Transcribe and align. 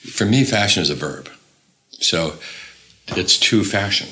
For 0.00 0.24
me, 0.24 0.44
fashion 0.44 0.82
is 0.82 0.88
a 0.88 0.94
verb. 0.94 1.28
So 1.90 2.36
it's 3.08 3.38
to 3.38 3.62
fashion. 3.62 4.08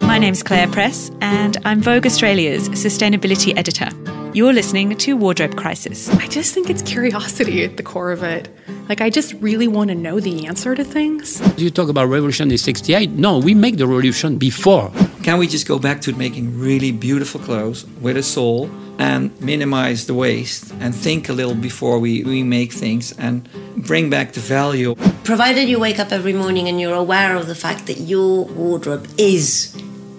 My 0.00 0.18
name's 0.18 0.42
Claire 0.42 0.66
Press, 0.66 1.12
and 1.20 1.56
I'm 1.64 1.80
Vogue 1.80 2.04
Australia's 2.04 2.68
sustainability 2.70 3.56
editor. 3.56 3.90
You're 4.34 4.52
listening 4.52 4.96
to 4.96 5.16
Wardrobe 5.16 5.56
Crisis. 5.56 6.08
I 6.16 6.26
just 6.26 6.52
think 6.52 6.68
it's 6.68 6.82
curiosity 6.82 7.62
at 7.62 7.76
the 7.76 7.84
core 7.84 8.10
of 8.10 8.24
it. 8.24 8.48
Like, 8.88 9.00
I 9.00 9.08
just 9.08 9.34
really 9.34 9.68
want 9.68 9.90
to 9.90 9.94
know 9.94 10.18
the 10.18 10.46
answer 10.46 10.74
to 10.74 10.82
things. 10.82 11.40
You 11.56 11.70
talk 11.70 11.88
about 11.88 12.08
revolution 12.08 12.50
in 12.50 12.58
68. 12.58 13.10
No, 13.10 13.38
we 13.38 13.54
make 13.54 13.76
the 13.76 13.86
revolution 13.86 14.36
before. 14.36 14.90
Can 15.22 15.38
we 15.38 15.46
just 15.46 15.68
go 15.68 15.78
back 15.78 16.00
to 16.02 16.12
making 16.14 16.58
really 16.58 16.90
beautiful 16.90 17.40
clothes 17.40 17.86
with 18.00 18.16
a 18.16 18.22
soul 18.24 18.68
and 18.98 19.38
minimize 19.40 20.06
the 20.06 20.14
waste 20.14 20.72
and 20.80 20.94
think 20.94 21.28
a 21.28 21.32
little 21.32 21.54
before 21.54 21.98
we, 21.98 22.24
we 22.24 22.42
make 22.42 22.72
things 22.72 23.12
and 23.18 23.48
bring 23.76 24.10
back 24.10 24.32
the 24.32 24.40
value? 24.40 24.94
Provided 25.24 25.68
you 25.68 25.78
wake 25.78 25.98
up 25.98 26.12
every 26.12 26.32
morning 26.32 26.68
and 26.68 26.80
you're 26.80 26.94
aware 26.94 27.36
of 27.36 27.46
the 27.46 27.54
fact 27.54 27.86
that 27.86 27.98
your 27.98 28.44
wardrobe 28.46 29.06
is 29.16 29.76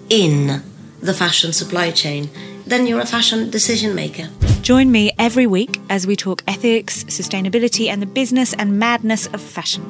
in 0.08 0.62
the 1.00 1.14
fashion 1.14 1.52
supply 1.52 1.90
chain, 1.90 2.30
then 2.66 2.86
you're 2.86 3.00
a 3.00 3.06
fashion 3.06 3.50
decision 3.50 3.94
maker. 3.94 4.28
Join 4.62 4.92
me 4.92 5.12
every 5.18 5.46
week 5.46 5.80
as 5.88 6.06
we 6.06 6.16
talk 6.16 6.42
ethics, 6.46 7.04
sustainability, 7.04 7.88
and 7.88 8.00
the 8.00 8.06
business 8.06 8.52
and 8.54 8.78
madness 8.78 9.26
of 9.28 9.40
fashion. 9.40 9.82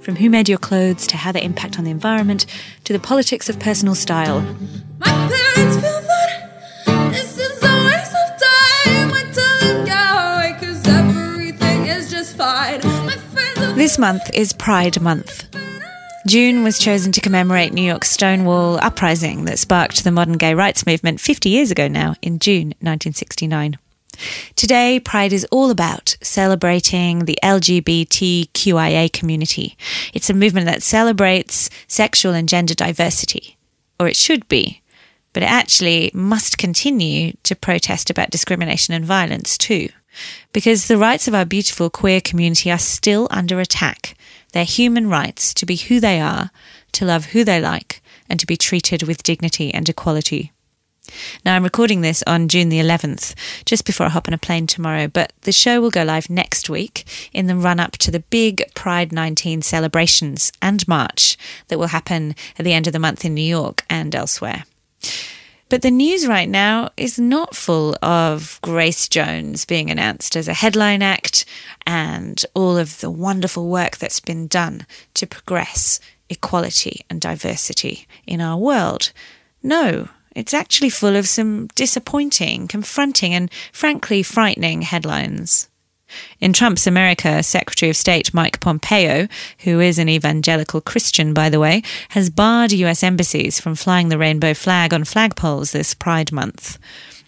From 0.00 0.16
who 0.16 0.30
made 0.30 0.48
your 0.48 0.58
clothes 0.58 1.06
to 1.08 1.16
how 1.16 1.32
they 1.32 1.42
impact 1.42 1.78
on 1.78 1.84
the 1.84 1.90
environment 1.90 2.46
to 2.84 2.92
the 2.92 2.98
politics 2.98 3.48
of 3.48 3.58
personal 3.58 3.94
style. 3.94 4.40
This 13.88 13.96
month 13.96 14.30
is 14.34 14.52
Pride 14.52 15.00
Month. 15.00 15.46
June 16.26 16.62
was 16.62 16.78
chosen 16.78 17.10
to 17.12 17.22
commemorate 17.22 17.72
New 17.72 17.80
York's 17.80 18.10
Stonewall 18.10 18.76
uprising 18.82 19.46
that 19.46 19.58
sparked 19.58 20.04
the 20.04 20.10
modern 20.10 20.34
gay 20.34 20.52
rights 20.52 20.84
movement 20.84 21.22
50 21.22 21.48
years 21.48 21.70
ago 21.70 21.88
now, 21.88 22.14
in 22.20 22.38
June 22.38 22.74
1969. 22.82 23.78
Today, 24.56 25.00
Pride 25.00 25.32
is 25.32 25.46
all 25.50 25.70
about 25.70 26.18
celebrating 26.20 27.24
the 27.24 27.38
LGBTQIA 27.42 29.10
community. 29.10 29.74
It's 30.12 30.28
a 30.28 30.34
movement 30.34 30.66
that 30.66 30.82
celebrates 30.82 31.70
sexual 31.86 32.34
and 32.34 32.46
gender 32.46 32.74
diversity, 32.74 33.56
or 33.98 34.06
it 34.06 34.16
should 34.16 34.46
be, 34.48 34.82
but 35.32 35.42
it 35.42 35.50
actually 35.50 36.10
must 36.12 36.58
continue 36.58 37.32
to 37.42 37.56
protest 37.56 38.10
about 38.10 38.28
discrimination 38.28 38.92
and 38.92 39.06
violence 39.06 39.56
too. 39.56 39.88
Because 40.52 40.88
the 40.88 40.98
rights 40.98 41.28
of 41.28 41.34
our 41.34 41.44
beautiful 41.44 41.90
queer 41.90 42.20
community 42.20 42.70
are 42.70 42.78
still 42.78 43.28
under 43.30 43.60
attack. 43.60 44.16
Their 44.52 44.64
human 44.64 45.08
rights 45.08 45.52
to 45.54 45.66
be 45.66 45.76
who 45.76 46.00
they 46.00 46.20
are, 46.20 46.50
to 46.92 47.04
love 47.04 47.26
who 47.26 47.44
they 47.44 47.60
like, 47.60 48.02
and 48.28 48.40
to 48.40 48.46
be 48.46 48.56
treated 48.56 49.02
with 49.02 49.22
dignity 49.22 49.72
and 49.72 49.88
equality. 49.88 50.52
Now, 51.44 51.56
I'm 51.56 51.64
recording 51.64 52.00
this 52.00 52.22
on 52.26 52.48
June 52.48 52.68
the 52.68 52.80
11th, 52.80 53.34
just 53.64 53.84
before 53.84 54.06
I 54.06 54.10
hop 54.10 54.28
on 54.28 54.34
a 54.34 54.38
plane 54.38 54.66
tomorrow, 54.66 55.08
but 55.08 55.32
the 55.42 55.52
show 55.52 55.80
will 55.80 55.90
go 55.90 56.02
live 56.02 56.28
next 56.28 56.68
week 56.68 57.04
in 57.32 57.46
the 57.46 57.56
run 57.56 57.80
up 57.80 57.92
to 57.98 58.10
the 58.10 58.20
big 58.20 58.62
Pride 58.74 59.12
19 59.12 59.62
celebrations 59.62 60.52
and 60.60 60.86
march 60.86 61.36
that 61.68 61.78
will 61.78 61.88
happen 61.88 62.34
at 62.58 62.64
the 62.64 62.72
end 62.72 62.86
of 62.86 62.92
the 62.92 62.98
month 62.98 63.24
in 63.24 63.34
New 63.34 63.40
York 63.40 63.84
and 63.88 64.14
elsewhere. 64.14 64.64
But 65.68 65.82
the 65.82 65.90
news 65.90 66.26
right 66.26 66.48
now 66.48 66.90
is 66.96 67.18
not 67.18 67.54
full 67.54 67.94
of 68.02 68.58
Grace 68.62 69.06
Jones 69.06 69.66
being 69.66 69.90
announced 69.90 70.34
as 70.34 70.48
a 70.48 70.54
headline 70.54 71.02
act 71.02 71.44
and 71.86 72.42
all 72.54 72.78
of 72.78 73.00
the 73.00 73.10
wonderful 73.10 73.68
work 73.68 73.98
that's 73.98 74.20
been 74.20 74.46
done 74.46 74.86
to 75.14 75.26
progress 75.26 76.00
equality 76.30 77.04
and 77.10 77.20
diversity 77.20 78.06
in 78.26 78.40
our 78.40 78.56
world. 78.56 79.12
No, 79.62 80.08
it's 80.34 80.54
actually 80.54 80.90
full 80.90 81.16
of 81.16 81.28
some 81.28 81.66
disappointing, 81.74 82.66
confronting, 82.68 83.34
and 83.34 83.50
frankly 83.72 84.22
frightening 84.22 84.82
headlines. 84.82 85.68
In 86.40 86.52
Trump's 86.52 86.86
America, 86.86 87.42
Secretary 87.42 87.90
of 87.90 87.96
State 87.96 88.32
Mike 88.32 88.60
Pompeo, 88.60 89.28
who 89.60 89.80
is 89.80 89.98
an 89.98 90.08
evangelical 90.08 90.80
Christian, 90.80 91.34
by 91.34 91.48
the 91.48 91.60
way, 91.60 91.82
has 92.10 92.30
barred 92.30 92.72
US 92.72 93.02
embassies 93.02 93.60
from 93.60 93.74
flying 93.74 94.08
the 94.08 94.18
rainbow 94.18 94.54
flag 94.54 94.94
on 94.94 95.04
flagpoles 95.04 95.72
this 95.72 95.94
Pride 95.94 96.32
Month. 96.32 96.78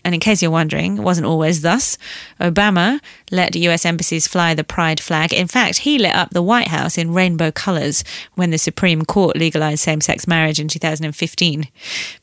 And 0.04 0.14
in 0.14 0.20
case 0.20 0.40
you're 0.40 0.50
wondering, 0.50 0.98
it 0.98 1.02
wasn't 1.02 1.26
always 1.26 1.60
thus. 1.60 1.98
Obama 2.40 3.00
let 3.30 3.54
US 3.54 3.84
embassies 3.84 4.26
fly 4.26 4.54
the 4.54 4.64
pride 4.64 5.00
flag. 5.00 5.32
In 5.32 5.46
fact, 5.46 5.78
he 5.78 5.98
lit 5.98 6.14
up 6.14 6.30
the 6.30 6.42
White 6.42 6.68
House 6.68 6.96
in 6.96 7.12
rainbow 7.12 7.50
colours 7.50 8.02
when 8.34 8.50
the 8.50 8.58
Supreme 8.58 9.04
Court 9.04 9.36
legalised 9.36 9.82
same 9.82 10.00
sex 10.00 10.26
marriage 10.26 10.58
in 10.58 10.68
2015. 10.68 11.68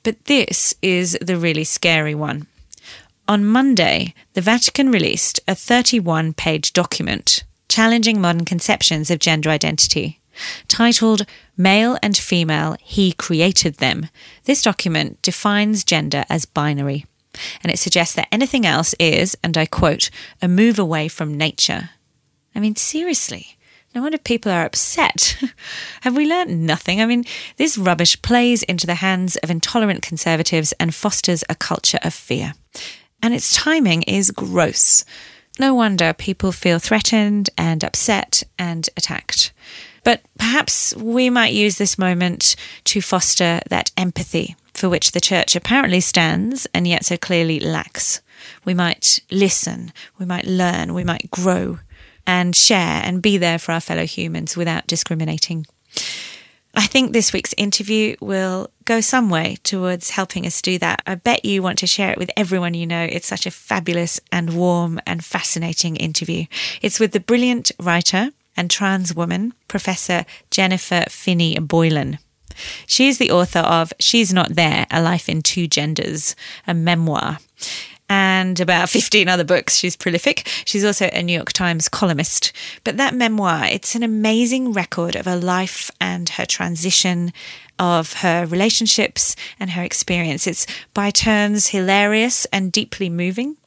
But 0.03 0.25
this 0.25 0.75
is 0.81 1.17
the 1.21 1.37
really 1.37 1.63
scary 1.63 2.15
one. 2.15 2.47
On 3.29 3.43
Monday, 3.43 4.13
the 4.35 4.41
Vatican 4.41 4.89
released 4.89 5.41
a 5.49 5.53
31 5.53 6.31
page 6.33 6.71
document 6.71 7.43
challenging 7.67 8.21
modern 8.21 8.45
conceptions 8.45 9.11
of 9.11 9.19
gender 9.19 9.49
identity. 9.49 10.21
Titled 10.69 11.25
Male 11.57 11.97
and 12.01 12.15
Female, 12.15 12.77
He 12.81 13.11
Created 13.11 13.75
Them, 13.75 14.07
this 14.45 14.61
document 14.61 15.21
defines 15.21 15.83
gender 15.83 16.23
as 16.29 16.45
binary, 16.45 17.05
and 17.61 17.69
it 17.69 17.79
suggests 17.79 18.15
that 18.15 18.29
anything 18.31 18.65
else 18.65 18.95
is, 18.97 19.35
and 19.43 19.57
I 19.57 19.65
quote, 19.65 20.09
a 20.41 20.47
move 20.47 20.79
away 20.79 21.09
from 21.09 21.37
nature. 21.37 21.89
I 22.55 22.61
mean, 22.61 22.77
seriously. 22.77 23.57
No 23.93 24.03
wonder 24.03 24.17
people 24.17 24.53
are 24.53 24.63
upset. 24.63 25.37
Have 26.01 26.15
we 26.15 26.25
learnt 26.25 26.51
nothing? 26.51 27.01
I 27.01 27.05
mean, 27.05 27.25
this 27.57 27.77
rubbish 27.77 28.21
plays 28.21 28.63
into 28.63 28.87
the 28.87 28.95
hands 28.95 29.35
of 29.37 29.49
intolerant 29.49 30.01
conservatives 30.01 30.71
and 30.79 30.95
fosters 30.95 31.43
a 31.49 31.55
culture 31.55 31.99
of 32.03 32.13
fear 32.13 32.53
and 33.21 33.33
its 33.33 33.55
timing 33.55 34.03
is 34.03 34.31
gross. 34.31 35.03
No 35.59 35.73
wonder 35.73 36.13
people 36.13 36.51
feel 36.51 36.79
threatened 36.79 37.49
and 37.57 37.83
upset 37.83 38.43
and 38.59 38.89
attacked. 38.95 39.51
But 40.03 40.21
perhaps 40.37 40.95
we 40.95 41.29
might 41.29 41.53
use 41.53 41.77
this 41.77 41.97
moment 41.97 42.55
to 42.85 43.01
foster 43.01 43.61
that 43.69 43.91
empathy 43.97 44.55
for 44.73 44.87
which 44.87 45.11
the 45.11 45.19
church 45.19 45.55
apparently 45.55 45.99
stands 45.99 46.67
and 46.73 46.87
yet 46.87 47.03
so 47.03 47.17
clearly 47.17 47.59
lacks. 47.59 48.21
We 48.63 48.73
might 48.73 49.19
listen, 49.31 49.91
we 50.19 50.25
might 50.25 50.45
learn, 50.45 50.93
we 50.93 51.03
might 51.03 51.31
grow 51.31 51.79
and 52.25 52.55
share 52.55 53.01
and 53.03 53.21
be 53.21 53.37
there 53.37 53.57
for 53.57 53.71
our 53.71 53.79
fellow 53.79 54.05
humans 54.05 54.55
without 54.55 54.85
discriminating. 54.85 55.65
I 56.77 56.85
think 56.85 57.11
this 57.11 57.33
week's 57.33 57.55
interview 57.57 58.15
will 58.21 58.69
go 58.85 59.01
some 59.01 59.31
way 59.31 59.57
towards 59.63 60.11
helping 60.11 60.45
us 60.45 60.61
do 60.61 60.77
that. 60.77 61.01
I 61.07 61.15
bet 61.15 61.43
you 61.43 61.63
want 61.63 61.79
to 61.79 61.87
share 61.87 62.11
it 62.11 62.19
with 62.19 62.29
everyone 62.37 62.75
you 62.75 62.85
know. 62.85 63.01
It's 63.01 63.25
such 63.25 63.47
a 63.47 63.51
fabulous 63.51 64.19
and 64.31 64.55
warm 64.55 64.99
and 65.07 65.25
fascinating 65.25 65.95
interview. 65.95 66.45
It's 66.83 66.99
with 66.99 67.13
the 67.13 67.19
brilliant 67.19 67.71
writer 67.79 68.29
and 68.55 68.69
trans 68.69 69.15
woman, 69.15 69.55
Professor 69.67 70.23
Jennifer 70.51 71.05
Finney 71.09 71.57
Boylan. 71.57 72.19
She 72.85 73.07
is 73.07 73.17
the 73.17 73.31
author 73.31 73.59
of 73.59 73.91
She's 73.99 74.31
Not 74.31 74.53
There 74.53 74.85
A 74.91 75.01
Life 75.01 75.27
in 75.27 75.41
Two 75.41 75.67
Genders, 75.67 76.35
a 76.67 76.75
memoir 76.75 77.39
and 78.09 78.59
about 78.59 78.89
15 78.89 79.27
other 79.27 79.43
books. 79.43 79.77
She's 79.77 79.95
prolific. 79.95 80.47
She's 80.65 80.85
also 80.85 81.09
a 81.11 81.23
New 81.23 81.33
York 81.33 81.53
Times 81.53 81.89
columnist. 81.89 82.53
But 82.83 82.97
that 82.97 83.13
memoir, 83.13 83.65
it's 83.65 83.95
an 83.95 84.03
amazing 84.03 84.73
record 84.73 85.15
of 85.15 85.25
her 85.25 85.37
life 85.37 85.91
and 85.99 86.29
her 86.29 86.45
transition, 86.45 87.33
of 87.79 88.13
her 88.13 88.45
relationships 88.45 89.35
and 89.59 89.71
her 89.71 89.83
experience. 89.83 90.47
It's 90.47 90.65
by 90.93 91.11
turns 91.11 91.67
hilarious 91.67 92.45
and 92.45 92.71
deeply 92.71 93.09
moving. 93.09 93.57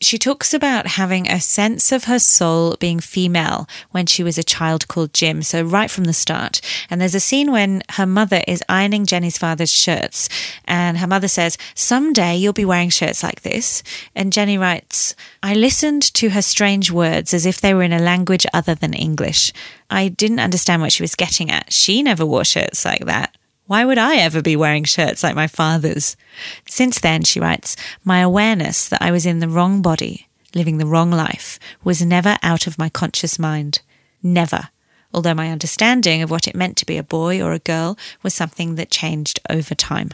She 0.00 0.18
talks 0.18 0.52
about 0.52 0.86
having 0.86 1.28
a 1.28 1.40
sense 1.40 1.92
of 1.92 2.04
her 2.04 2.18
soul 2.18 2.76
being 2.78 3.00
female 3.00 3.68
when 3.90 4.06
she 4.06 4.22
was 4.22 4.38
a 4.38 4.42
child 4.42 4.88
called 4.88 5.14
Jim, 5.14 5.42
so 5.42 5.62
right 5.62 5.90
from 5.90 6.04
the 6.04 6.12
start. 6.12 6.60
And 6.90 7.00
there's 7.00 7.14
a 7.14 7.20
scene 7.20 7.52
when 7.52 7.82
her 7.92 8.06
mother 8.06 8.42
is 8.46 8.62
ironing 8.68 9.06
Jenny's 9.06 9.38
father's 9.38 9.72
shirts, 9.72 10.28
and 10.64 10.98
her 10.98 11.06
mother 11.06 11.28
says, 11.28 11.56
Someday 11.74 12.36
you'll 12.36 12.52
be 12.52 12.64
wearing 12.64 12.90
shirts 12.90 13.22
like 13.22 13.42
this. 13.42 13.82
And 14.14 14.32
Jenny 14.32 14.58
writes, 14.58 15.14
I 15.42 15.54
listened 15.54 16.02
to 16.14 16.30
her 16.30 16.42
strange 16.42 16.90
words 16.90 17.32
as 17.32 17.46
if 17.46 17.60
they 17.60 17.74
were 17.74 17.82
in 17.82 17.92
a 17.92 17.98
language 17.98 18.46
other 18.52 18.74
than 18.74 18.94
English. 18.94 19.52
I 19.90 20.08
didn't 20.08 20.40
understand 20.40 20.82
what 20.82 20.92
she 20.92 21.02
was 21.02 21.14
getting 21.14 21.50
at. 21.50 21.72
She 21.72 22.02
never 22.02 22.26
wore 22.26 22.44
shirts 22.44 22.84
like 22.84 23.04
that. 23.06 23.36
Why 23.66 23.86
would 23.86 23.96
I 23.96 24.16
ever 24.16 24.42
be 24.42 24.56
wearing 24.56 24.84
shirts 24.84 25.22
like 25.22 25.34
my 25.34 25.46
father's? 25.46 26.16
Since 26.68 27.00
then, 27.00 27.22
she 27.22 27.40
writes, 27.40 27.76
my 28.04 28.18
awareness 28.18 28.86
that 28.88 29.00
I 29.00 29.10
was 29.10 29.24
in 29.24 29.38
the 29.38 29.48
wrong 29.48 29.80
body, 29.80 30.28
living 30.54 30.76
the 30.76 30.86
wrong 30.86 31.10
life, 31.10 31.58
was 31.82 32.04
never 32.04 32.36
out 32.42 32.66
of 32.66 32.78
my 32.78 32.90
conscious 32.90 33.38
mind. 33.38 33.80
Never. 34.22 34.68
Although 35.14 35.32
my 35.32 35.50
understanding 35.50 36.20
of 36.20 36.30
what 36.30 36.46
it 36.46 36.54
meant 36.54 36.76
to 36.78 36.86
be 36.86 36.98
a 36.98 37.02
boy 37.02 37.40
or 37.40 37.52
a 37.52 37.58
girl 37.58 37.96
was 38.22 38.34
something 38.34 38.74
that 38.74 38.90
changed 38.90 39.40
over 39.48 39.74
time. 39.74 40.10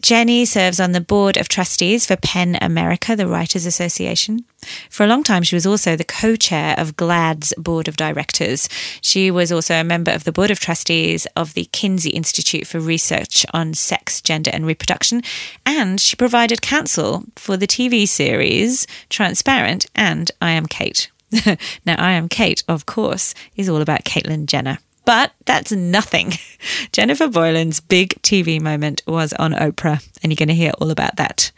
Jenny 0.00 0.44
serves 0.44 0.78
on 0.78 0.92
the 0.92 1.00
board 1.00 1.36
of 1.36 1.48
trustees 1.48 2.06
for 2.06 2.16
PEN 2.16 2.58
America, 2.60 3.16
the 3.16 3.26
Writers 3.26 3.64
Association. 3.64 4.44
For 4.90 5.04
a 5.04 5.06
long 5.06 5.22
time, 5.22 5.42
she 5.42 5.56
was 5.56 5.66
also 5.66 5.96
the 5.96 6.04
co 6.04 6.36
chair 6.36 6.74
of 6.78 6.96
GLAAD's 6.96 7.54
board 7.56 7.88
of 7.88 7.96
directors. 7.96 8.68
She 9.00 9.30
was 9.30 9.50
also 9.50 9.74
a 9.74 9.84
member 9.84 10.10
of 10.10 10.24
the 10.24 10.32
board 10.32 10.50
of 10.50 10.60
trustees 10.60 11.26
of 11.34 11.54
the 11.54 11.64
Kinsey 11.72 12.10
Institute 12.10 12.66
for 12.66 12.78
Research 12.78 13.46
on 13.54 13.72
Sex, 13.72 14.20
Gender 14.20 14.50
and 14.52 14.66
Reproduction, 14.66 15.22
and 15.64 16.00
she 16.00 16.14
provided 16.14 16.60
counsel 16.62 17.24
for 17.36 17.56
the 17.56 17.66
TV 17.66 18.06
series 18.06 18.86
Transparent 19.08 19.86
and 19.94 20.30
I 20.42 20.50
Am 20.50 20.66
Cait. 20.66 21.10
now, 21.86 21.96
I 21.98 22.12
Am 22.12 22.28
Cait, 22.28 22.62
of 22.68 22.86
course, 22.86 23.34
is 23.56 23.68
all 23.68 23.80
about 23.80 24.04
Caitlyn 24.04 24.46
Jenner. 24.46 24.78
But 25.06 25.32
that's 25.44 25.70
nothing. 25.70 26.32
Jennifer 26.92 27.28
Boylan's 27.28 27.78
big 27.78 28.20
TV 28.22 28.60
moment 28.60 29.02
was 29.06 29.32
on 29.34 29.52
Oprah, 29.52 30.06
and 30.20 30.32
you're 30.32 30.36
going 30.36 30.48
to 30.48 30.54
hear 30.54 30.72
all 30.80 30.90
about 30.90 31.14
that. 31.16 31.52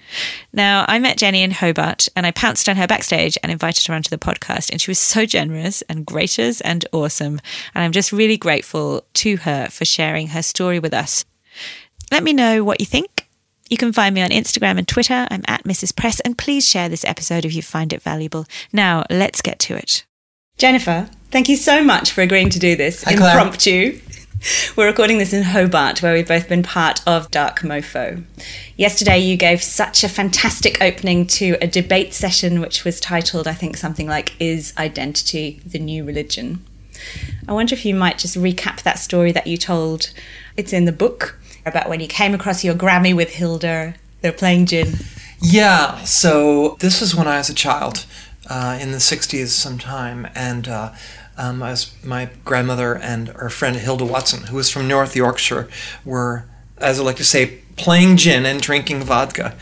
Now, 0.52 0.84
I 0.86 0.98
met 0.98 1.16
Jenny 1.16 1.42
in 1.42 1.52
Hobart, 1.52 2.08
and 2.14 2.26
I 2.26 2.30
pounced 2.30 2.68
on 2.68 2.76
her 2.76 2.86
backstage 2.86 3.38
and 3.42 3.50
invited 3.50 3.86
her 3.86 3.94
onto 3.94 4.10
the 4.10 4.18
podcast, 4.18 4.70
and 4.70 4.82
she 4.82 4.90
was 4.90 4.98
so 4.98 5.24
generous 5.24 5.80
and 5.88 6.04
gracious 6.04 6.60
and 6.60 6.84
awesome. 6.92 7.40
And 7.74 7.82
I'm 7.82 7.92
just 7.92 8.12
really 8.12 8.36
grateful 8.36 9.06
to 9.14 9.38
her 9.38 9.68
for 9.68 9.86
sharing 9.86 10.28
her 10.28 10.42
story 10.42 10.78
with 10.78 10.92
us. 10.92 11.24
Let 12.12 12.22
me 12.22 12.34
know 12.34 12.62
what 12.62 12.80
you 12.80 12.86
think. 12.86 13.28
You 13.70 13.78
can 13.78 13.94
find 13.94 14.14
me 14.14 14.20
on 14.20 14.28
Instagram 14.28 14.76
and 14.76 14.86
Twitter. 14.86 15.26
I'm 15.30 15.44
at 15.48 15.64
Mrs. 15.64 15.96
Press, 15.96 16.20
and 16.20 16.36
please 16.36 16.68
share 16.68 16.90
this 16.90 17.04
episode 17.06 17.46
if 17.46 17.54
you 17.54 17.62
find 17.62 17.94
it 17.94 18.02
valuable. 18.02 18.44
Now, 18.74 19.04
let's 19.08 19.40
get 19.40 19.58
to 19.60 19.74
it. 19.74 20.04
Jennifer, 20.58 21.08
thank 21.30 21.48
you 21.48 21.56
so 21.56 21.84
much 21.84 22.10
for 22.10 22.20
agreeing 22.20 22.50
to 22.50 22.58
do 22.58 22.74
this 22.74 23.04
Hi, 23.04 23.12
impromptu. 23.12 24.00
We're 24.76 24.88
recording 24.88 25.18
this 25.18 25.32
in 25.32 25.44
Hobart, 25.44 26.02
where 26.02 26.12
we've 26.12 26.26
both 26.26 26.48
been 26.48 26.64
part 26.64 27.00
of 27.06 27.30
Dark 27.30 27.60
Mofo. 27.60 28.24
Yesterday, 28.76 29.20
you 29.20 29.36
gave 29.36 29.62
such 29.62 30.02
a 30.02 30.08
fantastic 30.08 30.82
opening 30.82 31.28
to 31.28 31.56
a 31.60 31.68
debate 31.68 32.12
session, 32.12 32.60
which 32.60 32.82
was 32.84 32.98
titled, 32.98 33.46
I 33.46 33.52
think, 33.54 33.76
something 33.76 34.08
like 34.08 34.34
Is 34.40 34.72
Identity 34.76 35.60
the 35.64 35.78
New 35.78 36.02
Religion? 36.02 36.64
I 37.46 37.52
wonder 37.52 37.74
if 37.74 37.84
you 37.84 37.94
might 37.94 38.18
just 38.18 38.36
recap 38.36 38.82
that 38.82 38.98
story 38.98 39.30
that 39.30 39.46
you 39.46 39.58
told. 39.58 40.12
It's 40.56 40.72
in 40.72 40.86
the 40.86 40.92
book 40.92 41.38
about 41.66 41.88
when 41.88 42.00
you 42.00 42.08
came 42.08 42.34
across 42.34 42.64
your 42.64 42.74
Grammy 42.74 43.14
with 43.14 43.34
Hilda. 43.34 43.94
They're 44.22 44.32
playing 44.32 44.66
gin. 44.66 44.94
Yeah, 45.40 46.02
so 46.02 46.76
this 46.80 47.00
was 47.00 47.14
when 47.14 47.28
I 47.28 47.38
was 47.38 47.48
a 47.48 47.54
child 47.54 48.06
uh, 48.48 48.78
in 48.80 48.92
the 48.92 48.98
60s 48.98 49.48
sometime, 49.48 50.28
and 50.34 50.68
uh, 50.68 50.92
um, 51.36 51.62
I 51.62 51.70
was, 51.70 51.94
my 52.02 52.30
grandmother 52.44 52.94
and 52.96 53.28
her 53.28 53.50
friend 53.50 53.76
Hilda 53.76 54.04
Watson, 54.04 54.44
who 54.44 54.56
was 54.56 54.70
from 54.70 54.88
North 54.88 55.14
Yorkshire, 55.14 55.68
were, 56.04 56.44
as 56.78 56.98
I 56.98 57.04
like 57.04 57.16
to 57.16 57.24
say, 57.24 57.60
playing 57.76 58.16
gin 58.16 58.44
and 58.44 58.60
drinking 58.60 59.02
vodka. 59.04 59.56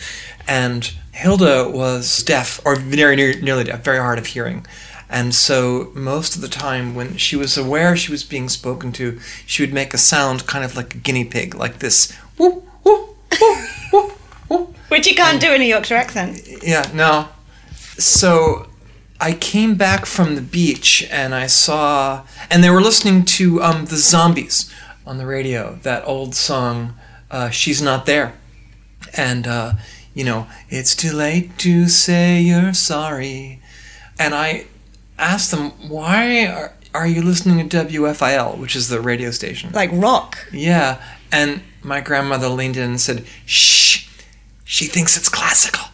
And 0.48 0.92
Hilda 1.12 1.68
was 1.68 2.22
deaf, 2.22 2.60
or 2.64 2.76
very 2.76 3.16
near, 3.16 3.38
nearly 3.40 3.64
deaf, 3.64 3.84
very 3.84 3.98
hard 3.98 4.18
of 4.18 4.26
hearing. 4.26 4.66
And 5.08 5.34
so 5.34 5.92
most 5.94 6.34
of 6.34 6.40
the 6.40 6.48
time, 6.48 6.94
when 6.94 7.16
she 7.16 7.36
was 7.36 7.56
aware 7.56 7.96
she 7.96 8.10
was 8.10 8.24
being 8.24 8.48
spoken 8.48 8.90
to, 8.92 9.20
she 9.44 9.62
would 9.62 9.72
make 9.72 9.94
a 9.94 9.98
sound 9.98 10.46
kind 10.46 10.64
of 10.64 10.76
like 10.76 10.94
a 10.94 10.98
guinea 10.98 11.24
pig, 11.24 11.54
like 11.54 11.78
this. 11.78 12.12
Whoop, 12.38 12.64
whoop, 12.82 13.16
whoop, 13.38 13.68
whoop, 13.92 14.10
whoop. 14.48 14.76
Which 14.88 15.06
you 15.06 15.14
can't 15.14 15.40
do 15.40 15.52
in 15.52 15.60
a 15.60 15.64
Yorkshire 15.64 15.94
accent. 15.94 16.40
Yeah, 16.62 16.90
no. 16.92 17.28
So 17.98 18.68
I 19.20 19.32
came 19.32 19.76
back 19.76 20.04
from 20.04 20.34
the 20.34 20.42
beach 20.42 21.06
and 21.10 21.34
I 21.34 21.46
saw, 21.46 22.24
and 22.50 22.62
they 22.62 22.70
were 22.70 22.82
listening 22.82 23.24
to 23.24 23.62
um, 23.62 23.86
the 23.86 23.96
Zombies 23.96 24.72
on 25.06 25.18
the 25.18 25.26
radio, 25.26 25.78
that 25.82 26.06
old 26.06 26.34
song, 26.34 26.94
uh, 27.30 27.48
She's 27.50 27.80
Not 27.80 28.06
There. 28.06 28.34
And, 29.16 29.46
uh, 29.46 29.72
you 30.14 30.24
know, 30.24 30.48
it's 30.68 30.94
too 30.94 31.12
late 31.12 31.56
to 31.58 31.88
say 31.88 32.40
you're 32.40 32.74
sorry. 32.74 33.60
And 34.18 34.34
I 34.34 34.66
asked 35.18 35.50
them, 35.50 35.70
why 35.88 36.46
are, 36.46 36.74
are 36.92 37.06
you 37.06 37.22
listening 37.22 37.66
to 37.68 37.84
WFIL, 37.84 38.58
which 38.58 38.76
is 38.76 38.88
the 38.88 39.00
radio 39.00 39.30
station? 39.30 39.70
Like 39.72 39.90
rock. 39.92 40.38
Yeah. 40.52 41.02
And 41.32 41.62
my 41.82 42.00
grandmother 42.00 42.48
leaned 42.48 42.76
in 42.76 42.90
and 42.90 43.00
said, 43.00 43.24
shh, 43.46 44.08
she 44.64 44.86
thinks 44.86 45.16
it's 45.16 45.28
classical. 45.28 45.84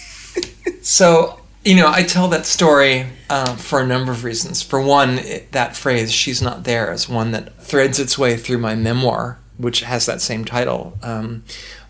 so, 0.82 1.40
you 1.64 1.74
know, 1.74 1.90
I 1.90 2.02
tell 2.02 2.28
that 2.28 2.46
story 2.46 3.06
uh, 3.30 3.56
for 3.56 3.80
a 3.80 3.86
number 3.86 4.12
of 4.12 4.22
reasons. 4.22 4.62
For 4.62 4.80
one, 4.80 5.18
it, 5.18 5.52
that 5.52 5.74
phrase, 5.74 6.12
she's 6.12 6.42
not 6.42 6.64
there, 6.64 6.92
is 6.92 7.08
one 7.08 7.30
that 7.30 7.58
threads 7.58 7.98
its 7.98 8.18
way 8.18 8.36
through 8.36 8.58
my 8.58 8.74
memoir, 8.74 9.38
which 9.56 9.80
has 9.80 10.04
that 10.06 10.20
same 10.20 10.44
title. 10.44 10.98
Um, 11.02 11.44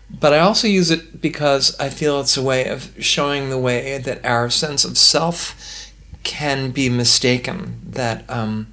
but 0.09 0.33
I 0.33 0.39
also 0.39 0.67
use 0.67 0.91
it 0.91 1.21
because 1.21 1.77
I 1.79 1.89
feel 1.89 2.21
it's 2.21 2.37
a 2.37 2.43
way 2.43 2.69
of 2.69 2.93
showing 3.03 3.49
the 3.49 3.57
way 3.57 3.97
that 3.97 4.23
our 4.25 4.49
sense 4.49 4.85
of 4.85 4.97
self 4.97 5.91
can 6.23 6.71
be 6.71 6.89
mistaken. 6.89 7.81
That 7.83 8.29
um, 8.29 8.67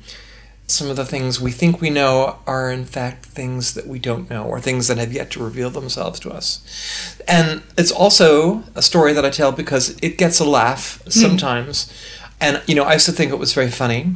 some 0.72 0.90
of 0.90 0.96
the 0.96 1.04
things 1.04 1.40
we 1.40 1.52
think 1.52 1.80
we 1.80 1.90
know 1.90 2.38
are 2.46 2.70
in 2.70 2.84
fact 2.84 3.26
things 3.26 3.74
that 3.74 3.86
we 3.86 3.98
don't 3.98 4.30
know 4.30 4.44
or 4.44 4.60
things 4.60 4.88
that 4.88 4.98
have 4.98 5.12
yet 5.12 5.30
to 5.32 5.42
reveal 5.42 5.70
themselves 5.70 6.18
to 6.20 6.30
us. 6.30 7.20
And 7.28 7.62
it's 7.76 7.92
also 7.92 8.64
a 8.74 8.82
story 8.82 9.12
that 9.12 9.24
I 9.24 9.30
tell 9.30 9.52
because 9.52 9.96
it 10.02 10.18
gets 10.18 10.40
a 10.40 10.44
laugh 10.44 11.00
hmm. 11.02 11.10
sometimes. 11.10 11.92
And, 12.40 12.62
you 12.66 12.74
know, 12.74 12.84
I 12.84 12.94
used 12.94 13.06
to 13.06 13.12
think 13.12 13.30
it 13.32 13.38
was 13.38 13.52
very 13.52 13.70
funny 13.70 14.14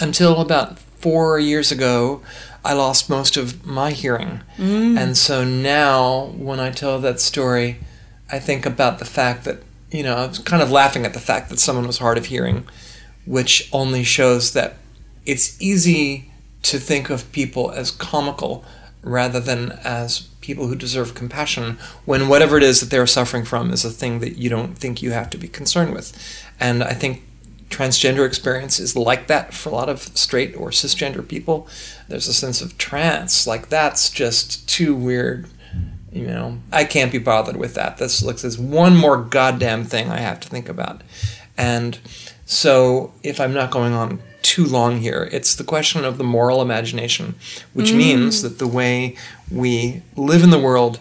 until 0.00 0.40
about 0.40 0.78
four 0.78 1.38
years 1.38 1.70
ago. 1.70 2.22
I 2.64 2.72
lost 2.72 3.08
most 3.08 3.36
of 3.36 3.64
my 3.64 3.92
hearing. 3.92 4.40
Hmm. 4.56 4.98
And 4.98 5.16
so 5.16 5.44
now 5.44 6.32
when 6.36 6.58
I 6.58 6.70
tell 6.70 6.98
that 7.00 7.20
story, 7.20 7.78
I 8.30 8.40
think 8.40 8.66
about 8.66 8.98
the 8.98 9.04
fact 9.04 9.44
that, 9.44 9.62
you 9.92 10.02
know, 10.02 10.16
I 10.16 10.26
was 10.26 10.40
kind 10.40 10.62
of 10.62 10.70
laughing 10.70 11.04
at 11.04 11.14
the 11.14 11.20
fact 11.20 11.48
that 11.50 11.60
someone 11.60 11.86
was 11.86 11.98
hard 11.98 12.18
of 12.18 12.26
hearing, 12.26 12.66
which 13.24 13.68
only 13.72 14.02
shows 14.02 14.52
that 14.54 14.78
it's 15.26 15.60
easy 15.60 16.30
to 16.62 16.78
think 16.78 17.10
of 17.10 17.30
people 17.32 17.70
as 17.70 17.90
comical 17.90 18.64
rather 19.02 19.38
than 19.38 19.72
as 19.84 20.20
people 20.40 20.66
who 20.66 20.74
deserve 20.74 21.14
compassion 21.14 21.78
when 22.04 22.28
whatever 22.28 22.56
it 22.56 22.62
is 22.62 22.80
that 22.80 22.90
they're 22.90 23.06
suffering 23.06 23.44
from 23.44 23.70
is 23.70 23.84
a 23.84 23.90
thing 23.90 24.20
that 24.20 24.36
you 24.36 24.48
don't 24.48 24.76
think 24.78 25.02
you 25.02 25.12
have 25.12 25.30
to 25.30 25.38
be 25.38 25.48
concerned 25.48 25.92
with. 25.92 26.12
And 26.58 26.82
I 26.82 26.92
think 26.92 27.22
transgender 27.68 28.26
experience 28.26 28.78
is 28.78 28.96
like 28.96 29.26
that 29.26 29.52
for 29.52 29.68
a 29.68 29.72
lot 29.72 29.88
of 29.88 30.00
straight 30.16 30.56
or 30.56 30.70
cisgender 30.70 31.26
people. 31.26 31.68
There's 32.08 32.28
a 32.28 32.34
sense 32.34 32.60
of 32.62 32.78
trance, 32.78 33.46
like 33.46 33.68
that's 33.68 34.10
just 34.10 34.68
too 34.68 34.94
weird. 34.94 35.48
You 36.12 36.26
know, 36.26 36.58
I 36.72 36.84
can't 36.84 37.12
be 37.12 37.18
bothered 37.18 37.56
with 37.56 37.74
that. 37.74 37.98
That's 37.98 38.22
like 38.22 38.38
this 38.38 38.58
one 38.58 38.96
more 38.96 39.18
goddamn 39.18 39.84
thing 39.84 40.08
I 40.08 40.18
have 40.18 40.40
to 40.40 40.48
think 40.48 40.68
about. 40.68 41.02
And 41.58 41.98
so, 42.46 43.12
if 43.22 43.40
I'm 43.40 43.52
not 43.52 43.70
going 43.70 43.92
on 43.92 44.22
too 44.46 44.64
long 44.64 45.00
here, 45.00 45.28
it's 45.32 45.56
the 45.56 45.64
question 45.64 46.04
of 46.04 46.18
the 46.18 46.24
moral 46.24 46.62
imagination, 46.62 47.34
which 47.74 47.92
means 47.92 48.42
that 48.42 48.58
the 48.60 48.68
way 48.68 49.16
we 49.50 50.02
live 50.14 50.44
in 50.44 50.50
the 50.50 50.58
world 50.58 51.00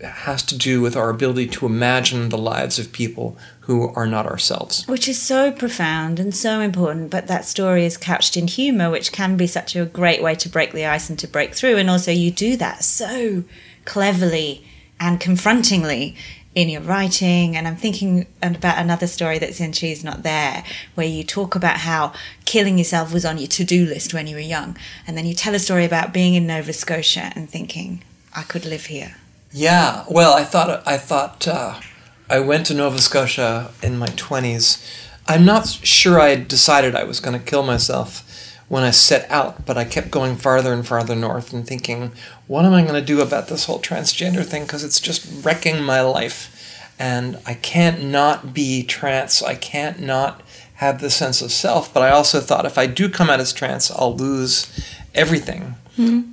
has 0.00 0.42
to 0.44 0.56
do 0.56 0.80
with 0.80 0.96
our 0.96 1.10
ability 1.10 1.48
to 1.48 1.66
imagine 1.66 2.28
the 2.28 2.38
lives 2.38 2.78
of 2.78 2.92
people 2.92 3.36
who 3.60 3.88
are 3.94 4.06
not 4.06 4.24
ourselves. 4.24 4.86
Which 4.86 5.08
is 5.08 5.20
so 5.20 5.50
profound 5.50 6.20
and 6.20 6.32
so 6.32 6.60
important, 6.60 7.10
but 7.10 7.26
that 7.26 7.44
story 7.44 7.84
is 7.84 7.96
couched 7.96 8.36
in 8.36 8.46
humour, 8.46 8.88
which 8.88 9.10
can 9.10 9.36
be 9.36 9.48
such 9.48 9.74
a 9.74 9.84
great 9.84 10.22
way 10.22 10.36
to 10.36 10.48
break 10.48 10.72
the 10.72 10.86
ice 10.86 11.10
and 11.10 11.18
to 11.18 11.26
break 11.26 11.54
through. 11.54 11.76
And 11.76 11.90
also, 11.90 12.12
you 12.12 12.30
do 12.30 12.56
that 12.56 12.84
so 12.84 13.42
cleverly 13.84 14.64
and 15.00 15.18
confrontingly 15.18 16.14
in 16.56 16.70
your 16.70 16.80
writing. 16.80 17.54
And 17.54 17.68
I'm 17.68 17.76
thinking 17.76 18.26
about 18.42 18.78
another 18.78 19.06
story 19.06 19.38
that's 19.38 19.60
in 19.60 19.72
She's 19.72 20.02
Not 20.02 20.24
There, 20.24 20.64
where 20.96 21.06
you 21.06 21.22
talk 21.22 21.54
about 21.54 21.76
how 21.80 22.12
killing 22.46 22.78
yourself 22.78 23.12
was 23.12 23.26
on 23.26 23.38
your 23.38 23.46
to 23.48 23.64
do 23.64 23.84
list 23.84 24.14
when 24.14 24.26
you 24.26 24.34
were 24.34 24.40
young. 24.40 24.76
And 25.06 25.16
then 25.16 25.26
you 25.26 25.34
tell 25.34 25.54
a 25.54 25.60
story 25.60 25.84
about 25.84 26.14
being 26.14 26.34
in 26.34 26.46
Nova 26.46 26.72
Scotia 26.72 27.30
and 27.36 27.48
thinking, 27.48 28.02
I 28.34 28.42
could 28.42 28.64
live 28.64 28.86
here. 28.86 29.16
Yeah, 29.52 30.04
well, 30.10 30.32
I 30.32 30.44
thought 30.44 30.82
I 30.86 30.96
thought 30.98 31.46
uh, 31.46 31.80
I 32.28 32.40
went 32.40 32.66
to 32.66 32.74
Nova 32.74 32.98
Scotia 32.98 33.70
in 33.82 33.96
my 33.96 34.08
twenties. 34.16 34.84
I'm 35.28 35.44
not 35.44 35.66
sure 35.66 36.20
I 36.20 36.36
decided 36.36 36.94
I 36.94 37.04
was 37.04 37.20
going 37.20 37.38
to 37.38 37.44
kill 37.44 37.62
myself 37.62 38.22
when 38.68 38.82
I 38.82 38.90
set 38.90 39.30
out, 39.30 39.64
but 39.64 39.78
I 39.78 39.84
kept 39.84 40.10
going 40.10 40.36
farther 40.36 40.72
and 40.72 40.86
farther 40.86 41.14
north 41.14 41.52
and 41.52 41.66
thinking, 41.66 42.12
what 42.46 42.64
am 42.64 42.72
I 42.72 42.82
going 42.82 42.94
to 42.94 43.02
do 43.02 43.20
about 43.20 43.48
this 43.48 43.64
whole 43.64 43.80
transgender 43.80 44.44
thing? 44.44 44.62
Because 44.62 44.84
it's 44.84 45.00
just 45.00 45.44
wrecking 45.44 45.82
my 45.82 46.00
life, 46.00 46.52
and 46.98 47.38
I 47.46 47.54
can't 47.54 48.04
not 48.04 48.54
be 48.54 48.82
trans. 48.82 49.42
I 49.42 49.54
can't 49.54 50.00
not 50.00 50.42
have 50.74 51.00
the 51.00 51.10
sense 51.10 51.42
of 51.42 51.52
self. 51.52 51.92
But 51.92 52.02
I 52.02 52.10
also 52.10 52.40
thought 52.40 52.66
if 52.66 52.78
I 52.78 52.86
do 52.86 53.08
come 53.08 53.30
out 53.30 53.40
as 53.40 53.52
trans, 53.52 53.90
I'll 53.90 54.14
lose 54.14 54.68
everything. 55.14 55.74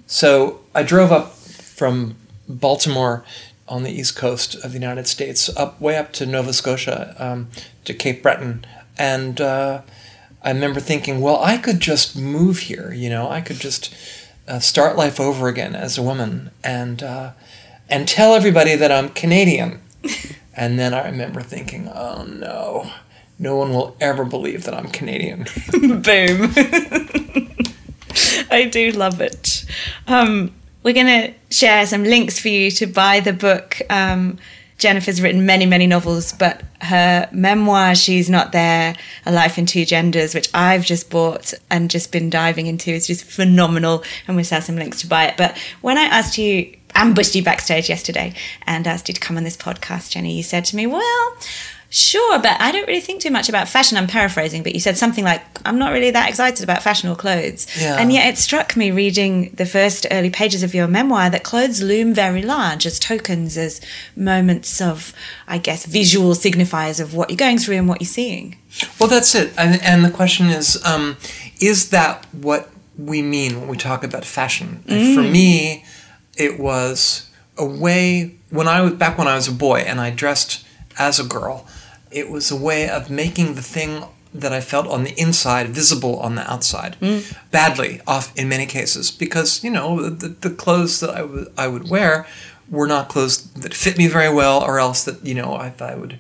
So 0.08 0.60
I 0.76 0.84
drove 0.84 1.12
up 1.12 1.34
from 1.34 2.16
Baltimore 2.50 3.24
on 3.68 3.84
the 3.84 3.92
east 3.92 4.16
coast 4.16 4.56
of 4.56 4.74
the 4.74 4.80
United 4.80 5.08
States, 5.08 5.50
up 5.56 5.80
way 5.80 5.98
up 5.98 6.12
to 6.14 6.26
Nova 6.26 6.52
Scotia, 6.52 7.16
um, 7.18 7.48
to 7.86 7.94
Cape 7.94 8.22
Breton, 8.22 8.66
and 8.98 9.40
uh, 9.40 9.82
I 10.44 10.52
remember 10.52 10.82
thinking, 10.82 11.22
well, 11.22 11.42
I 11.42 11.58
could 11.58 11.80
just 11.80 12.18
move 12.18 12.60
here. 12.60 12.92
You 12.94 13.10
know, 13.10 13.30
I 13.30 13.40
could 13.40 13.60
just 13.60 13.96
uh, 14.48 14.60
start 14.60 14.98
life 14.98 15.20
over 15.20 15.48
again 15.48 15.76
as 15.76 15.98
a 15.98 16.04
woman, 16.04 16.52
and 16.64 17.02
uh, 17.02 17.32
and 17.90 18.08
tell 18.08 18.36
everybody 18.36 18.76
that 18.76 18.92
I'm 18.92 19.10
Canadian. 19.10 19.82
and 20.56 20.78
then 20.78 20.94
I 20.94 21.06
remember 21.06 21.42
thinking, 21.42 21.88
oh 21.88 22.24
no, 22.24 22.92
no 23.40 23.56
one 23.56 23.72
will 23.72 23.96
ever 24.00 24.26
believe 24.26 24.64
that 24.66 24.74
I'm 24.74 24.88
Canadian. 24.90 25.46
Boom. 25.72 26.54
I 28.52 28.70
do 28.72 28.92
love 28.92 29.22
it. 29.22 29.66
Um, 30.08 30.52
we're 30.84 30.94
going 30.94 31.08
to 31.08 31.34
share 31.50 31.86
some 31.88 32.04
links 32.04 32.40
for 32.40 32.50
you 32.50 32.70
to 32.72 32.86
buy 32.86 33.20
the 33.20 33.34
book. 33.34 33.82
Um, 33.90 34.38
Jennifer's 34.84 35.22
written 35.22 35.46
many, 35.46 35.66
many 35.66 35.88
novels, 35.88 36.34
but 36.34 36.62
her 36.82 37.30
memoir, 37.32 37.96
She's 37.96 38.30
Not 38.30 38.52
There 38.52 38.94
A 39.26 39.32
Life 39.32 39.58
in 39.58 39.66
Two 39.66 39.86
Genders, 39.86 40.36
which 40.36 40.50
I've 40.54 40.84
just 40.84 41.10
bought 41.10 41.54
and 41.72 41.90
just 41.90 42.12
been 42.12 42.30
diving 42.30 42.68
into, 42.68 42.92
is 42.92 43.08
just 43.08 43.24
phenomenal. 43.24 44.04
And 44.28 44.36
we'll 44.36 44.44
share 44.44 44.60
some 44.60 44.76
links 44.76 45.00
to 45.00 45.08
buy 45.08 45.28
it. 45.28 45.38
But 45.38 45.58
when 45.80 45.98
I 45.98 46.04
asked 46.04 46.38
you, 46.38 46.76
ambushed 46.96 47.34
you 47.34 47.42
backstage 47.42 47.88
yesterday 47.88 48.34
and 48.68 48.86
asked 48.86 49.08
you 49.08 49.14
to 49.14 49.22
come 49.22 49.38
on 49.38 49.46
this 49.46 49.56
podcast, 49.56 50.12
Jenny, 50.12 50.36
you 50.36 50.44
said 50.44 50.66
to 50.66 50.76
me, 50.76 50.86
Well, 50.86 51.38
Sure, 51.96 52.40
but 52.40 52.60
I 52.60 52.72
don't 52.72 52.88
really 52.88 53.02
think 53.02 53.22
too 53.22 53.30
much 53.30 53.50
about 53.50 53.70
fashion. 53.70 54.00
I'm 54.00 54.08
paraphrasing, 54.08 54.64
but 54.64 54.74
you 54.74 54.80
said 54.80 54.98
something 54.98 55.24
like, 55.24 55.44
I'm 55.64 55.78
not 55.78 55.92
really 55.92 56.10
that 56.10 56.28
excited 56.28 56.64
about 56.64 56.82
fashion 56.82 57.08
or 57.08 57.16
clothes. 57.16 57.68
Yeah. 57.80 57.98
And 58.00 58.12
yet 58.12 58.34
it 58.34 58.40
struck 58.40 58.76
me 58.76 58.90
reading 58.90 59.52
the 59.52 59.68
first 59.68 60.08
early 60.10 60.32
pages 60.32 60.64
of 60.64 60.74
your 60.74 60.88
memoir 60.88 61.30
that 61.30 61.44
clothes 61.44 61.84
loom 61.84 62.12
very 62.12 62.42
large 62.42 62.88
as 62.88 62.98
tokens, 62.98 63.58
as 63.58 63.80
moments 64.16 64.82
of, 64.82 65.14
I 65.48 65.60
guess, 65.60 65.86
visual 65.86 66.32
signifiers 66.32 67.00
of 67.00 67.14
what 67.14 67.30
you're 67.30 67.38
going 67.38 67.60
through 67.60 67.76
and 67.76 67.88
what 67.88 68.02
you're 68.02 68.08
seeing. 68.08 68.58
Well, 69.00 69.08
that's 69.08 69.36
it. 69.36 69.54
And, 69.56 69.80
and 69.84 70.04
the 70.04 70.10
question 70.10 70.48
is 70.48 70.84
um, 70.84 71.18
is 71.62 71.92
that 71.92 72.26
what 72.34 72.72
we 72.98 73.22
mean 73.22 73.60
when 73.60 73.70
we 73.70 73.78
talk 73.78 74.04
about 74.04 74.26
fashion? 74.26 74.84
And 74.88 75.14
For 75.14 75.22
me, 75.22 75.86
it 76.36 76.60
was 76.60 77.30
a 77.56 77.66
way, 77.66 78.40
when 78.50 78.68
I 78.68 78.82
was 78.82 78.94
back 78.94 79.20
when 79.20 79.28
I 79.28 79.36
was 79.36 79.48
a 79.48 79.52
boy 79.52 79.82
and 79.82 80.02
I 80.02 80.10
dressed 80.10 80.66
as 80.98 81.20
a 81.20 81.24
girl, 81.24 81.68
it 82.14 82.30
was 82.30 82.52
a 82.52 82.56
way 82.56 82.90
of 82.90 83.10
making 83.10 83.56
the 83.56 83.62
thing 83.62 84.04
that 84.34 84.52
I 84.52 84.62
felt 84.62 84.88
on 84.88 85.04
the 85.04 85.14
inside 85.20 85.70
visible 85.70 86.20
on 86.20 86.36
the 86.36 86.52
outside, 86.52 86.96
badly 87.52 88.02
off 88.08 88.36
in 88.36 88.50
many 88.50 88.66
cases, 88.66 89.12
because 89.12 89.64
you 89.64 89.70
know 89.70 90.10
the, 90.10 90.30
the 90.30 90.50
clothes 90.50 91.00
that 91.02 91.12
I 91.58 91.68
would 91.68 91.90
wear 91.90 92.26
were 92.70 92.88
not 92.88 93.10
clothes 93.10 93.44
that 93.54 93.74
fit 93.74 93.98
me 93.98 94.08
very 94.08 94.34
well, 94.34 94.62
or 94.64 94.80
else 94.80 95.04
that 95.04 95.24
you 95.26 95.36
know 95.36 95.54
I 95.56 95.70
thought 95.70 95.92
I 95.92 95.96
would. 95.96 96.20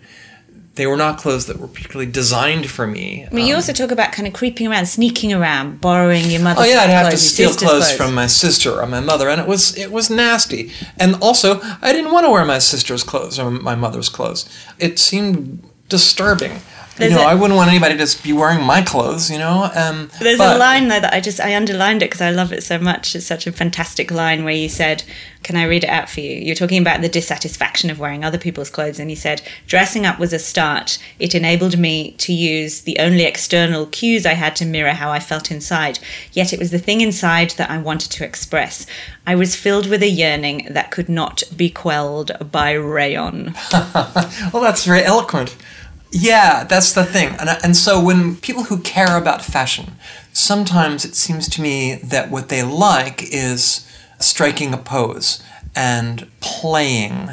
They 0.75 0.87
were 0.87 0.97
not 0.97 1.19
clothes 1.19 1.45
that 1.45 1.57
were 1.59 1.67
particularly 1.67 2.11
designed 2.11 2.67
for 2.67 2.87
me. 2.87 3.27
I 3.29 3.33
mean, 3.33 3.45
you 3.45 3.53
Um, 3.53 3.57
also 3.57 3.73
talk 3.73 3.91
about 3.91 4.11
kind 4.11 4.27
of 4.27 4.33
creeping 4.33 4.65
around, 4.67 4.87
sneaking 4.87 5.31
around, 5.31 5.79
borrowing 5.81 6.31
your 6.31 6.41
mother's 6.41 6.65
Oh 6.65 6.67
yeah, 6.67 6.81
I'd 6.81 6.89
have 6.89 7.05
to 7.05 7.09
clothes, 7.11 7.29
steal 7.33 7.49
sister's 7.49 7.69
clothes, 7.69 7.91
from 7.93 8.15
my 8.15 8.25
sister 8.25 8.81
or 8.81 8.87
my 8.87 8.99
mother, 8.99 9.29
and 9.29 9.39
it 9.39 9.47
was 9.47 9.75
it 9.77 9.91
was 9.91 10.09
nasty. 10.09 10.71
And 10.99 11.15
also, 11.21 11.61
I 11.81 11.93
didn't 11.93 12.11
want 12.11 12.25
to 12.25 12.31
wear 12.31 12.43
my 12.45 12.59
sister's 12.59 13.03
clothes 13.03 13.37
or 13.39 13.49
my 13.51 13.75
mother's 13.75 14.09
clothes. 14.09 14.47
It 14.79 14.97
seemed 14.99 15.63
disturbing. 15.89 16.61
There's 16.95 17.11
you 17.11 17.17
know, 17.17 17.23
a- 17.23 17.27
I 17.29 17.33
wouldn't 17.33 17.57
want 17.57 17.69
anybody 17.69 17.95
to 17.95 17.99
just 17.99 18.23
be 18.23 18.33
wearing 18.33 18.63
my 18.63 18.81
clothes. 18.83 19.31
You 19.31 19.39
know, 19.39 19.69
um, 19.73 20.11
There's 20.19 20.37
but- 20.37 20.55
a 20.55 20.59
line 20.59 20.87
though 20.89 20.99
that 20.99 21.13
I 21.13 21.19
just 21.21 21.39
I 21.39 21.55
underlined 21.55 22.03
it 22.03 22.05
because 22.11 22.21
I 22.21 22.29
love 22.29 22.53
it 22.53 22.63
so 22.63 22.77
much. 22.77 23.15
It's 23.15 23.25
such 23.25 23.47
a 23.47 23.51
fantastic 23.51 24.11
line 24.11 24.43
where 24.43 24.53
you 24.53 24.69
said, 24.69 25.03
"Can 25.41 25.55
I 25.57 25.63
read 25.63 25.83
it 25.83 25.89
out 25.89 26.07
for 26.07 26.19
you?" 26.19 26.35
You're 26.35 26.55
talking 26.55 26.79
about 26.81 27.01
the 27.01 27.09
dissatisfaction 27.09 27.89
of 27.89 27.97
wearing 27.97 28.23
other 28.23 28.37
people's 28.37 28.69
clothes, 28.69 28.99
and 28.99 29.09
you 29.09 29.15
said, 29.15 29.41
"Dressing 29.65 30.05
up 30.05 30.19
was 30.19 30.33
a 30.33 30.39
start. 30.39 30.99
It 31.19 31.33
enabled 31.33 31.79
me 31.79 32.11
to 32.19 32.31
use 32.31 32.81
the 32.81 32.97
only 32.99 33.23
external 33.23 33.87
cues 33.87 34.25
I 34.27 34.33
had 34.33 34.55
to 34.57 34.65
mirror 34.65 34.91
how 34.93 35.09
I 35.11 35.19
felt 35.19 35.49
inside. 35.49 35.97
Yet 36.31 36.53
it 36.53 36.59
was 36.59 36.69
the 36.69 36.77
thing 36.79 37.01
inside 37.01 37.51
that 37.57 37.71
I 37.71 37.79
wanted 37.79 38.11
to 38.11 38.23
express. 38.23 38.85
I 39.25 39.33
was 39.35 39.55
filled 39.55 39.87
with 39.87 40.03
a 40.03 40.09
yearning 40.09 40.67
that 40.69 40.91
could 40.91 41.09
not 41.09 41.41
be 41.57 41.71
quelled 41.71 42.31
by 42.51 42.71
rayon." 42.73 43.55
Well, 44.53 44.61
that's 44.61 44.85
very 44.85 45.03
eloquent. 45.03 45.55
Yeah, 46.15 46.63
that's 46.63 46.93
the 46.93 47.03
thing. 47.03 47.29
And, 47.39 47.49
and 47.49 47.75
so 47.75 47.99
when 47.99 48.35
people 48.35 48.65
who 48.65 48.77
care 48.77 49.17
about 49.17 49.43
fashion, 49.43 49.93
sometimes 50.31 51.05
it 51.05 51.15
seems 51.15 51.49
to 51.49 51.61
me 51.61 51.95
that 51.95 52.29
what 52.29 52.49
they 52.49 52.61
like 52.61 53.23
is 53.33 53.89
striking 54.19 54.75
a 54.75 54.77
pose 54.77 55.41
and 55.75 56.29
playing. 56.39 57.31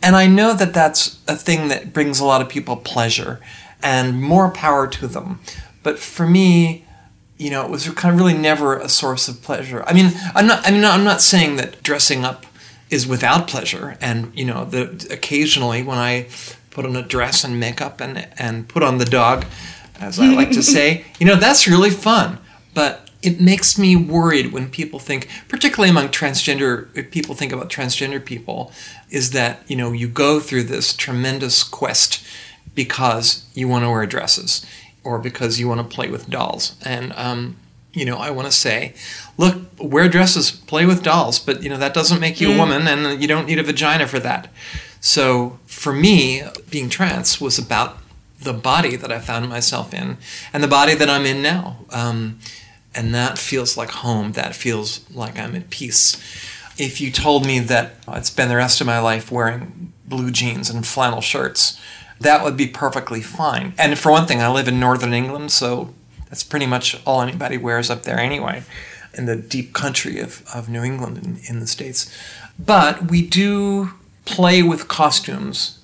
And 0.00 0.14
I 0.14 0.28
know 0.28 0.54
that 0.54 0.72
that's 0.72 1.18
a 1.26 1.34
thing 1.34 1.66
that 1.68 1.92
brings 1.92 2.20
a 2.20 2.24
lot 2.24 2.40
of 2.40 2.48
people 2.48 2.76
pleasure 2.76 3.40
and 3.82 4.22
more 4.22 4.48
power 4.48 4.86
to 4.86 5.08
them. 5.08 5.40
But 5.82 5.98
for 5.98 6.24
me, 6.24 6.84
you 7.36 7.50
know, 7.50 7.64
it 7.64 7.70
was 7.70 7.88
kind 7.90 8.14
of 8.14 8.20
really 8.20 8.38
never 8.38 8.78
a 8.78 8.88
source 8.88 9.26
of 9.26 9.42
pleasure. 9.42 9.82
I 9.88 9.92
mean, 9.92 10.12
I'm 10.36 10.46
not. 10.46 10.64
I 10.64 10.70
mean, 10.70 10.84
I'm 10.84 11.02
not 11.02 11.20
saying 11.20 11.56
that 11.56 11.82
dressing 11.82 12.24
up 12.24 12.46
is 12.90 13.08
without 13.08 13.48
pleasure. 13.48 13.98
And 14.00 14.30
you 14.38 14.44
know, 14.44 14.64
the 14.64 15.08
occasionally 15.10 15.82
when 15.82 15.98
I 15.98 16.28
put 16.74 16.84
on 16.84 16.94
a 16.96 17.02
dress 17.02 17.44
and 17.44 17.58
makeup 17.58 18.00
and 18.00 18.28
and 18.38 18.68
put 18.68 18.82
on 18.82 18.98
the 18.98 19.04
dog, 19.06 19.46
as 19.98 20.18
I 20.20 20.28
like 20.28 20.50
to 20.50 20.62
say, 20.74 21.04
you 21.18 21.26
know, 21.26 21.36
that's 21.36 21.66
really 21.66 21.90
fun. 21.90 22.38
But 22.74 23.08
it 23.22 23.40
makes 23.40 23.78
me 23.78 23.96
worried 23.96 24.52
when 24.52 24.68
people 24.68 24.98
think, 24.98 25.28
particularly 25.48 25.88
among 25.88 26.08
transgender 26.08 26.88
if 26.94 27.10
people 27.10 27.34
think 27.34 27.52
about 27.52 27.70
transgender 27.70 28.22
people, 28.22 28.70
is 29.08 29.30
that 29.30 29.62
you 29.66 29.76
know 29.76 29.92
you 29.92 30.08
go 30.08 30.40
through 30.40 30.64
this 30.64 30.92
tremendous 30.92 31.62
quest 31.62 32.22
because 32.74 33.46
you 33.54 33.68
want 33.68 33.84
to 33.84 33.90
wear 33.90 34.04
dresses 34.06 34.66
or 35.04 35.18
because 35.18 35.60
you 35.60 35.68
want 35.68 35.80
to 35.80 35.94
play 35.94 36.08
with 36.08 36.28
dolls. 36.28 36.76
And, 36.84 37.12
um, 37.12 37.56
you 37.92 38.04
know, 38.04 38.16
I 38.16 38.30
want 38.30 38.46
to 38.46 38.52
say, 38.52 38.94
look, 39.36 39.58
wear 39.78 40.08
dresses, 40.08 40.50
play 40.50 40.86
with 40.86 41.02
dolls, 41.02 41.38
but, 41.38 41.62
you 41.62 41.68
know, 41.68 41.76
that 41.76 41.94
doesn't 41.94 42.20
make 42.20 42.40
you 42.40 42.52
a 42.52 42.58
woman 42.58 42.88
and 42.88 43.20
you 43.20 43.28
don't 43.28 43.46
need 43.46 43.58
a 43.58 43.62
vagina 43.62 44.08
for 44.08 44.18
that. 44.18 44.52
So 45.00 45.60
for 45.84 45.92
me, 45.92 46.42
being 46.70 46.88
trans 46.88 47.42
was 47.42 47.58
about 47.58 47.98
the 48.40 48.54
body 48.54 48.96
that 48.96 49.12
I 49.12 49.18
found 49.18 49.50
myself 49.50 49.92
in 49.92 50.16
and 50.50 50.62
the 50.62 50.68
body 50.68 50.94
that 50.94 51.10
I'm 51.10 51.26
in 51.26 51.42
now. 51.42 51.84
Um, 51.90 52.38
and 52.94 53.14
that 53.14 53.36
feels 53.36 53.76
like 53.76 53.90
home. 53.90 54.32
That 54.32 54.56
feels 54.56 55.04
like 55.10 55.38
I'm 55.38 55.54
at 55.54 55.68
peace. 55.68 56.16
If 56.78 57.02
you 57.02 57.10
told 57.10 57.46
me 57.46 57.58
that 57.58 57.96
I'd 58.08 58.24
spend 58.24 58.50
the 58.50 58.56
rest 58.56 58.80
of 58.80 58.86
my 58.86 58.98
life 58.98 59.30
wearing 59.30 59.92
blue 60.06 60.30
jeans 60.30 60.70
and 60.70 60.86
flannel 60.86 61.20
shirts, 61.20 61.78
that 62.18 62.42
would 62.42 62.56
be 62.56 62.66
perfectly 62.66 63.20
fine. 63.20 63.74
And 63.76 63.98
for 63.98 64.10
one 64.10 64.26
thing, 64.26 64.40
I 64.40 64.48
live 64.48 64.68
in 64.68 64.80
northern 64.80 65.12
England, 65.12 65.52
so 65.52 65.92
that's 66.30 66.44
pretty 66.44 66.66
much 66.66 66.98
all 67.04 67.20
anybody 67.20 67.58
wears 67.58 67.90
up 67.90 68.04
there 68.04 68.18
anyway, 68.18 68.62
in 69.12 69.26
the 69.26 69.36
deep 69.36 69.74
country 69.74 70.18
of, 70.18 70.42
of 70.54 70.70
New 70.70 70.82
England 70.82 71.18
in, 71.18 71.40
in 71.46 71.60
the 71.60 71.66
States. 71.66 72.10
But 72.58 73.10
we 73.10 73.20
do 73.20 73.90
play 74.24 74.62
with 74.62 74.88
costumes 74.88 75.78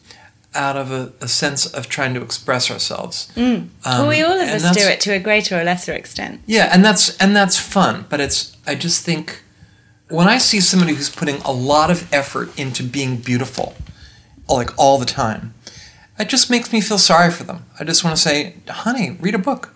out 0.54 0.76
of 0.76 0.90
a, 0.90 1.12
a 1.20 1.28
sense 1.28 1.66
of 1.66 1.88
trying 1.88 2.12
to 2.14 2.22
express 2.22 2.70
ourselves. 2.70 3.30
well, 3.36 4.08
we 4.08 4.20
all 4.22 4.32
of 4.40 4.48
Um, 4.48 4.54
us 4.56 4.76
do 4.76 4.82
it 4.88 5.00
to 5.02 5.12
a 5.12 5.18
greater 5.20 5.60
or 5.60 5.64
lesser 5.64 5.92
extent. 5.92 6.40
yeah, 6.46 6.70
and 6.72 6.84
that's 6.84 7.16
and 7.18 7.36
that's 7.36 7.56
fun, 7.58 8.06
but 8.08 8.20
it's 8.20 8.56
I 8.66 8.74
just 8.74 9.04
think 9.04 9.42
when 10.08 10.26
I 10.26 10.38
see 10.38 10.60
somebody 10.60 10.94
who's 10.94 11.08
putting 11.10 11.36
a 11.42 11.52
lot 11.52 11.90
of 11.90 12.12
effort 12.12 12.48
into 12.58 12.82
being 12.82 13.18
beautiful, 13.18 13.74
like 14.48 14.70
all 14.76 14.98
the 14.98 15.06
time, 15.06 15.54
it 16.18 16.28
just 16.28 16.50
makes 16.50 16.72
me 16.72 16.80
feel 16.80 16.98
sorry 16.98 17.30
for 17.30 17.44
them. 17.44 17.64
I 17.78 17.84
just 17.84 18.02
want 18.02 18.16
to 18.16 18.22
say, 18.22 18.54
"Honey, 18.68 19.16
read 19.20 19.34
a 19.36 19.38
book." 19.38 19.72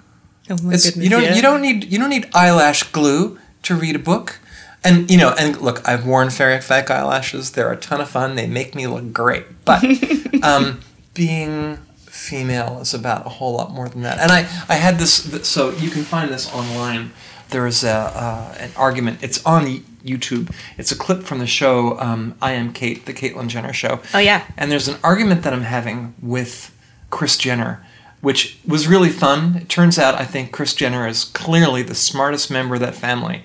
Oh 0.51 0.57
my 0.63 0.75
It's, 0.75 0.97
you 0.97 1.09
don't 1.09 1.37
you 1.37 1.43
don't 1.43 1.63
need 1.63 1.85
you 1.85 1.99
don't 2.01 2.11
need 2.11 2.27
eyelash 2.35 2.83
glue 2.93 3.39
to 3.63 3.75
read 3.77 3.95
a 3.95 4.01
book. 4.01 4.41
And 4.85 5.11
you 5.11 5.17
know, 5.17 5.35
and 5.39 5.61
look, 5.61 5.87
I've 5.89 6.07
worn 6.07 6.31
fairy 6.31 6.61
fake 6.61 6.91
eyelashes. 6.91 7.53
They're 7.53 7.73
a 7.73 7.77
ton 7.77 8.01
of 8.01 8.11
fun. 8.11 8.35
They 8.35 8.47
make 8.47 8.75
me 8.75 8.87
look 8.87 9.13
great. 9.13 9.65
But 9.65 9.83
um, 10.43 10.81
being 11.15 11.79
female 11.97 12.81
is 12.81 12.95
about 12.95 13.27
a 13.27 13.31
whole 13.31 13.55
lot 13.55 13.73
more 13.73 13.89
than 13.89 14.03
that. 14.03 14.19
And 14.19 14.31
I, 14.31 14.41
I 14.69 14.75
had 14.75 14.99
this. 14.99 15.49
So 15.49 15.71
you 15.71 15.91
can 15.91 16.03
find 16.03 16.31
this 16.31 16.53
online. 16.53 17.13
There's 17.49 17.83
a 17.83 17.91
uh, 17.91 18.55
an 18.59 18.71
argument. 18.77 19.23
It's 19.23 19.45
on 19.47 19.83
YouTube. 20.05 20.55
It's 20.77 20.93
a 20.93 20.97
clip 20.97 21.23
from 21.23 21.39
the 21.39 21.47
show 21.47 21.99
um, 21.99 22.35
I 22.41 22.53
Am 22.53 22.73
Cait, 22.73 23.07
the 23.07 23.15
Caitlyn 23.15 23.49
Jenner 23.49 23.73
show. 23.73 24.01
Oh, 24.13 24.19
yeah. 24.19 24.45
And 24.57 24.71
there's 24.71 24.87
an 24.87 24.99
argument 25.03 25.43
that 25.43 25.53
I'm 25.53 25.63
having 25.63 26.15
with 26.21 26.77
Chris 27.11 27.37
Jenner, 27.37 27.85
which 28.21 28.59
was 28.67 28.87
really 28.87 29.09
fun. 29.09 29.57
It 29.57 29.69
turns 29.69 29.99
out 29.99 30.15
I 30.15 30.25
think 30.25 30.53
Chris 30.53 30.75
Jenner 30.75 31.07
is 31.09 31.25
clearly 31.25 31.83
the 31.83 31.95
smartest 31.95 32.51
member 32.51 32.75
of 32.75 32.81
that 32.83 32.95
family. 32.95 33.45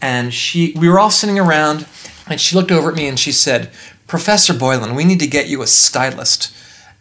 And 0.00 0.34
she, 0.34 0.74
we 0.76 0.88
were 0.88 0.98
all 0.98 1.10
sitting 1.10 1.38
around, 1.38 1.86
and 2.26 2.40
she 2.40 2.56
looked 2.56 2.72
over 2.72 2.90
at 2.90 2.96
me 2.96 3.06
and 3.06 3.18
she 3.18 3.32
said, 3.32 3.70
"Professor 4.06 4.52
Boylan, 4.52 4.94
we 4.94 5.04
need 5.04 5.20
to 5.20 5.26
get 5.26 5.48
you 5.48 5.62
a 5.62 5.66
stylist." 5.66 6.54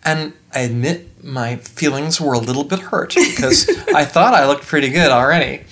And 0.06 0.34
I 0.54 0.60
admit 0.60 1.24
my 1.24 1.56
feelings 1.58 2.20
were 2.20 2.34
a 2.34 2.40
little 2.40 2.64
bit 2.64 2.80
hurt 2.80 3.16
because 3.16 3.70
I 3.94 4.06
thought 4.06 4.34
I 4.34 4.46
looked 4.46 4.66
pretty 4.66 4.90
good 4.90 5.12
already. 5.12 5.64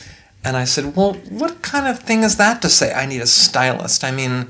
And 0.43 0.57
I 0.57 0.63
said, 0.63 0.95
Well, 0.95 1.13
what 1.29 1.61
kind 1.61 1.87
of 1.87 1.99
thing 1.99 2.23
is 2.23 2.37
that 2.37 2.61
to 2.61 2.69
say? 2.69 2.93
I 2.93 3.05
need 3.05 3.21
a 3.21 3.27
stylist. 3.27 4.03
I 4.03 4.11
mean, 4.11 4.47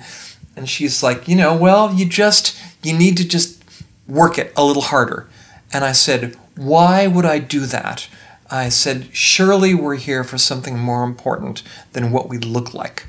and 0.55 0.69
she's 0.69 1.03
like, 1.03 1.27
You 1.27 1.35
know, 1.35 1.55
well, 1.55 1.93
you 1.93 2.05
just, 2.05 2.57
you 2.83 2.97
need 2.97 3.17
to 3.17 3.27
just 3.27 3.63
work 4.07 4.37
it 4.37 4.53
a 4.55 4.63
little 4.63 4.83
harder. 4.83 5.27
And 5.73 5.83
I 5.83 5.91
said, 5.91 6.35
Why 6.55 7.07
would 7.07 7.25
I 7.25 7.39
do 7.39 7.61
that? 7.61 8.07
I 8.51 8.69
said, 8.69 9.09
Surely 9.15 9.73
we're 9.73 9.95
here 9.95 10.23
for 10.23 10.37
something 10.37 10.77
more 10.77 11.03
important 11.03 11.63
than 11.93 12.11
what 12.11 12.29
we 12.29 12.37
look 12.37 12.73
like. 12.73 13.07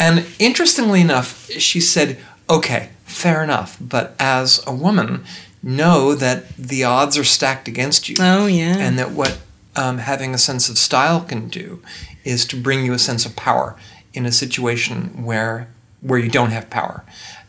And 0.00 0.26
interestingly 0.38 1.02
enough, 1.02 1.50
she 1.50 1.78
said, 1.78 2.18
okay, 2.48 2.88
fair 3.04 3.44
enough. 3.44 3.76
But 3.80 4.14
as 4.18 4.64
a 4.66 4.74
woman, 4.74 5.24
know 5.62 6.14
that 6.14 6.48
the 6.56 6.84
odds 6.84 7.18
are 7.18 7.24
stacked 7.24 7.68
against 7.68 8.08
you. 8.08 8.16
Oh, 8.18 8.46
yeah. 8.46 8.76
And 8.78 8.98
that 8.98 9.10
what 9.10 9.38
um, 9.76 9.98
having 9.98 10.34
a 10.34 10.38
sense 10.38 10.70
of 10.70 10.78
style 10.78 11.20
can 11.20 11.48
do 11.48 11.82
is 12.24 12.46
to 12.46 12.56
bring 12.56 12.84
you 12.84 12.94
a 12.94 12.98
sense 12.98 13.26
of 13.26 13.36
power 13.36 13.76
in 14.12 14.26
a 14.26 14.32
situation 14.32 15.24
where 15.24 15.68
where 16.00 16.18
you 16.18 16.30
don't 16.30 16.50
have 16.50 16.70
power. 16.70 17.04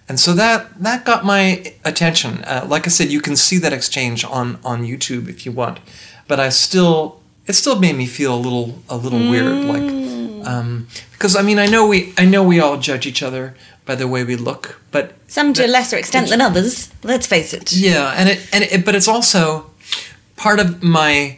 And 0.09 0.19
so 0.19 0.33
that 0.33 0.83
that 0.83 1.05
got 1.05 1.23
my 1.23 1.73
attention. 1.85 2.43
Uh, 2.43 2.65
like 2.67 2.85
I 2.85 2.89
said, 2.89 3.09
you 3.09 3.21
can 3.21 3.37
see 3.37 3.57
that 3.59 3.71
exchange 3.71 4.25
on 4.25 4.59
on 4.63 4.83
YouTube 4.85 5.29
if 5.29 5.45
you 5.45 5.53
want. 5.53 5.79
But 6.27 6.39
I 6.39 6.49
still 6.49 7.20
it 7.47 7.53
still 7.53 7.79
made 7.79 7.95
me 7.95 8.05
feel 8.05 8.33
a 8.35 8.41
little 8.41 8.81
a 8.89 8.97
little 8.97 9.19
weird 9.29 9.65
like 9.65 10.45
um, 10.47 10.87
because 11.11 11.35
I 11.35 11.41
mean 11.41 11.59
I 11.59 11.67
know 11.67 11.87
we 11.87 12.13
I 12.17 12.25
know 12.25 12.43
we 12.43 12.59
all 12.59 12.77
judge 12.77 13.05
each 13.05 13.23
other 13.23 13.55
by 13.85 13.95
the 13.95 14.07
way 14.07 14.23
we 14.23 14.35
look, 14.35 14.79
but 14.91 15.13
Some 15.27 15.53
to 15.53 15.65
a 15.65 15.67
lesser 15.67 15.97
extent 15.97 16.29
than 16.29 16.39
others, 16.41 16.91
let's 17.03 17.25
face 17.27 17.53
it. 17.53 17.71
yeah, 17.73 18.13
and 18.15 18.29
it 18.29 18.39
and 18.53 18.63
it, 18.63 18.85
but 18.85 18.95
it's 18.95 19.07
also 19.07 19.71
part 20.35 20.59
of 20.59 20.83
my 20.83 21.37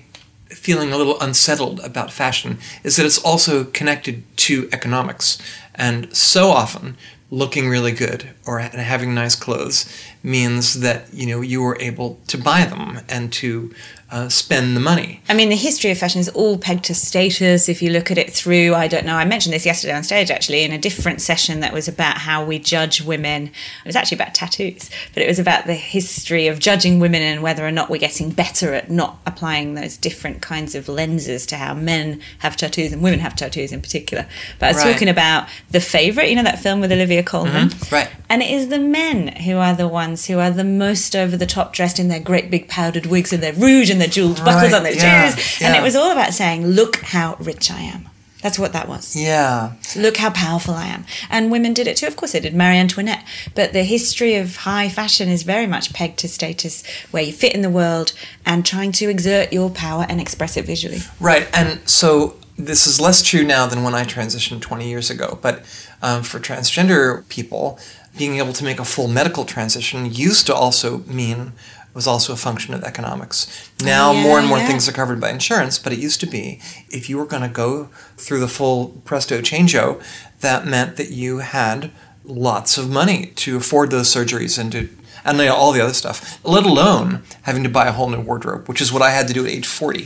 feeling 0.50 0.92
a 0.94 0.98
little 0.98 1.20
unsettled 1.20 1.80
about 1.80 2.12
fashion 2.12 2.58
is 2.84 2.96
that 2.96 3.06
it's 3.06 3.18
also 3.20 3.64
connected 3.64 4.24
to 4.38 4.70
economics, 4.72 5.38
and 5.76 6.16
so 6.16 6.50
often 6.50 6.96
looking 7.32 7.68
really 7.68 7.92
good 7.92 8.30
or 8.46 8.60
having 8.60 9.16
nice 9.16 9.36
clothes 9.36 9.86
means 10.22 10.82
that 10.82 11.12
you 11.14 11.26
know 11.26 11.42
you 11.42 11.62
were 11.62 11.78
able 11.80 12.20
to 12.28 12.38
buy 12.38 12.66
them 12.66 13.00
and 13.10 13.32
to 13.34 13.74
uh, 14.14 14.30
spend 14.30 14.76
the 14.76 14.80
money. 14.80 15.20
I 15.28 15.34
mean, 15.34 15.50
the 15.50 15.56
history 15.56 15.90
of 15.90 15.98
fashion 15.98 16.20
is 16.22 16.30
all 16.30 16.58
pegged 16.60 16.84
to 16.86 16.94
status. 16.94 17.68
If 17.68 17.82
you 17.82 17.90
look 17.90 18.12
at 18.12 18.18
it 18.20 18.32
through, 18.32 18.76
I 18.76 18.88
don't 18.88 19.08
know, 19.08 19.16
I 19.16 19.26
mentioned 19.26 19.54
this 19.54 19.66
yesterday 19.66 19.94
on 19.96 20.04
stage 20.04 20.30
actually 20.30 20.64
in 20.64 20.72
a 20.72 20.78
different 20.78 21.20
session 21.20 21.62
that 21.62 21.74
was 21.74 21.88
about 21.88 22.20
how 22.20 22.46
we 22.46 22.60
judge 22.60 23.02
women. 23.02 23.48
It 23.48 23.88
was 23.88 23.96
actually 23.96 24.18
about 24.18 24.36
tattoos, 24.36 24.92
but 25.16 25.24
it 25.24 25.28
was 25.28 25.40
about 25.40 25.66
the 25.66 25.74
history 25.74 26.48
of 26.48 26.60
judging 26.60 27.00
women 27.00 27.24
and 27.24 27.42
whether 27.42 27.66
or 27.66 27.72
not 27.72 27.90
we're 27.90 27.98
getting 27.98 28.30
better 28.30 28.76
at 28.76 28.92
not 28.92 29.18
applying 29.26 29.74
those 29.74 29.98
different 29.98 30.42
kinds 30.44 30.76
of 30.76 30.88
lenses 30.88 31.48
to 31.48 31.58
how 31.58 31.74
men 31.74 32.22
have 32.40 32.56
tattoos 32.56 32.94
and 32.94 33.02
women 33.02 33.20
have 33.20 33.36
tattoos 33.36 33.72
in 33.72 33.82
particular. 33.82 34.28
But 34.60 34.68
I 34.68 34.70
was 34.74 34.84
Right. 34.84 34.92
talking 34.94 35.10
about 35.10 35.48
The 35.72 35.82
Favourite, 35.82 36.30
you 36.30 36.36
know, 36.36 36.44
that 36.44 36.60
film 36.60 36.82
with 36.82 36.92
Olivia 36.92 37.24
Colman. 37.24 37.72
Right. 37.92 38.10
And 38.30 38.44
it 38.44 38.52
is 38.52 38.68
the 38.68 38.80
men 38.80 39.30
who 39.38 39.58
are 39.58 39.74
the 39.74 39.88
ones 39.88 40.28
who 40.28 40.38
are 40.40 40.52
the 40.52 40.64
most 40.64 41.16
over 41.16 41.36
the 41.36 41.46
top, 41.48 41.74
dressed 41.74 41.98
in 42.00 42.10
their 42.10 42.20
great 42.20 42.52
big 42.52 42.68
powdered 42.68 43.08
wigs 43.08 43.34
and 43.34 43.42
their 43.42 43.54
rouge 43.54 43.90
and 43.90 44.00
their 44.02 44.03
jeweled 44.08 44.44
buckles 44.44 44.74
on 44.74 44.84
their 44.84 44.94
yeah, 44.94 45.34
shoes. 45.34 45.62
And 45.62 45.76
it 45.76 45.82
was 45.82 45.96
all 45.96 46.12
about 46.12 46.34
saying, 46.34 46.68
look 46.68 46.98
how 46.98 47.36
rich 47.40 47.72
I 47.72 47.82
am. 47.82 48.10
That's 48.44 48.60
what 48.60 48.74
that 48.74 48.90
was. 48.90 49.16
Yeah, 49.16 49.72
Look 49.96 50.18
how 50.18 50.30
powerful 50.30 50.74
I 50.74 50.88
am. 50.88 51.06
And 51.30 51.50
women 51.50 51.74
did 51.74 51.88
it 51.88 51.96
too. 51.96 52.08
Of 52.08 52.18
course 52.18 52.34
they 52.34 52.42
did. 52.42 52.54
Marie 52.54 52.76
Antoinette. 52.76 53.24
But 53.56 53.72
the 53.72 53.84
history 53.84 54.36
of 54.36 54.58
high 54.58 54.90
fashion 54.90 55.30
is 55.30 55.44
very 55.44 55.66
much 55.66 55.94
pegged 55.94 56.20
to 56.20 56.28
status, 56.28 56.84
where 57.12 57.24
you 57.24 57.32
fit 57.32 57.56
in 57.56 57.62
the 57.62 57.70
world 57.70 58.12
and 58.46 58.66
trying 58.66 58.92
to 58.94 59.10
exert 59.10 59.54
your 59.54 59.70
power 59.70 60.06
and 60.10 60.20
express 60.20 60.58
it 60.58 60.66
visually. 60.66 61.00
Right, 61.22 61.48
and 61.54 61.88
so 61.88 62.36
this 62.58 62.86
is 62.86 63.00
less 63.00 63.22
true 63.22 63.46
now 63.46 63.66
than 63.66 63.82
when 63.82 63.96
I 63.96 64.04
transitioned 64.04 64.60
20 64.60 64.90
years 64.90 65.10
ago. 65.10 65.40
But 65.42 65.64
um, 66.02 66.22
for 66.24 66.40
transgender 66.40 67.26
people, 67.30 67.80
being 68.18 68.36
able 68.36 68.54
to 68.54 68.66
make 68.66 68.80
a 68.80 68.86
full 68.86 69.08
medical 69.08 69.46
transition 69.46 70.12
used 70.12 70.48
to 70.48 70.54
also 70.54 71.00
mean 71.00 71.54
was 71.94 72.08
also 72.08 72.34
a 72.34 72.38
function 72.38 72.74
of 72.74 72.84
economics. 72.84 73.70
Now 73.84 74.12
yeah, 74.12 74.24
more 74.24 74.40
and 74.40 74.48
more 74.48 74.58
yeah. 74.58 74.68
things 74.68 74.88
are 74.90 74.94
covered 74.94 75.22
by 75.22 75.30
insurance, 75.30 75.78
but 75.78 75.94
it 75.94 76.00
used 76.00 76.20
to 76.22 76.26
be 76.26 76.60
if 76.90 77.10
you 77.10 77.18
were 77.18 77.26
going 77.26 77.44
to 77.44 77.50
go 77.50 77.90
through 78.18 78.40
the 78.40 78.48
full 78.48 79.02
presto 79.06 79.42
changeo, 79.42 80.02
that 80.42 80.66
meant 80.66 80.98
that 80.98 81.12
you 81.12 81.40
had 81.40 81.92
lots 82.26 82.78
of 82.78 82.90
money 82.90 83.28
to 83.36 83.58
afford 83.58 83.92
those 83.92 84.14
surgeries 84.14 84.58
and 84.58 84.72
to 84.72 84.90
and 85.26 85.38
you 85.38 85.46
know, 85.46 85.56
all 85.56 85.72
the 85.72 85.82
other 85.82 85.94
stuff, 85.94 86.44
let 86.44 86.66
alone 86.66 87.24
having 87.44 87.64
to 87.64 87.70
buy 87.70 87.88
a 87.88 87.92
whole 87.92 88.10
new 88.10 88.20
wardrobe, 88.20 88.68
which 88.68 88.82
is 88.82 88.92
what 88.92 89.02
I 89.02 89.12
had 89.12 89.28
to 89.28 89.34
do 89.34 89.46
at 89.46 89.52
age 89.52 89.68
40. 89.68 90.06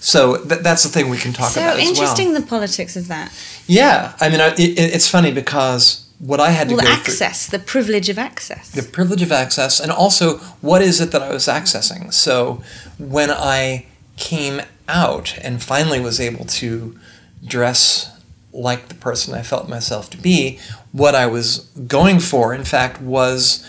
So 0.00 0.36
th- 0.36 0.60
that's 0.60 0.82
the 0.82 0.88
thing 0.88 1.10
we 1.10 1.18
can 1.18 1.32
talk 1.32 1.50
So 1.50 1.60
about 1.60 1.78
as 1.78 1.88
interesting 1.88 2.32
well. 2.32 2.40
the 2.40 2.46
politics 2.46 2.96
of 2.96 3.08
that. 3.08 3.32
Yeah, 3.66 4.14
I 4.20 4.28
mean, 4.28 4.40
I, 4.40 4.48
it, 4.54 4.78
it's 4.78 5.08
funny 5.08 5.32
because 5.32 6.03
what 6.18 6.40
I 6.40 6.50
had 6.50 6.68
to 6.68 6.76
Well, 6.76 6.84
go 6.84 6.90
access, 6.90 7.46
the 7.46 7.58
privilege 7.58 8.08
of 8.08 8.18
access. 8.18 8.70
the 8.70 8.82
privilege 8.82 9.22
of 9.22 9.32
access, 9.32 9.80
and 9.80 9.90
also 9.92 10.38
what 10.60 10.80
is 10.82 11.00
it 11.00 11.10
that 11.12 11.22
I 11.22 11.30
was 11.32 11.46
accessing. 11.46 12.12
So 12.12 12.62
when 12.98 13.30
I 13.30 13.86
came 14.16 14.62
out 14.88 15.36
and 15.42 15.62
finally 15.62 16.00
was 16.00 16.20
able 16.20 16.44
to 16.44 16.96
dress 17.44 18.10
like 18.52 18.88
the 18.88 18.94
person 18.94 19.34
I 19.34 19.42
felt 19.42 19.68
myself 19.68 20.08
to 20.10 20.16
be, 20.16 20.58
what 20.92 21.14
I 21.14 21.26
was 21.26 21.58
going 21.88 22.20
for, 22.20 22.54
in 22.54 22.64
fact, 22.64 23.00
was 23.00 23.66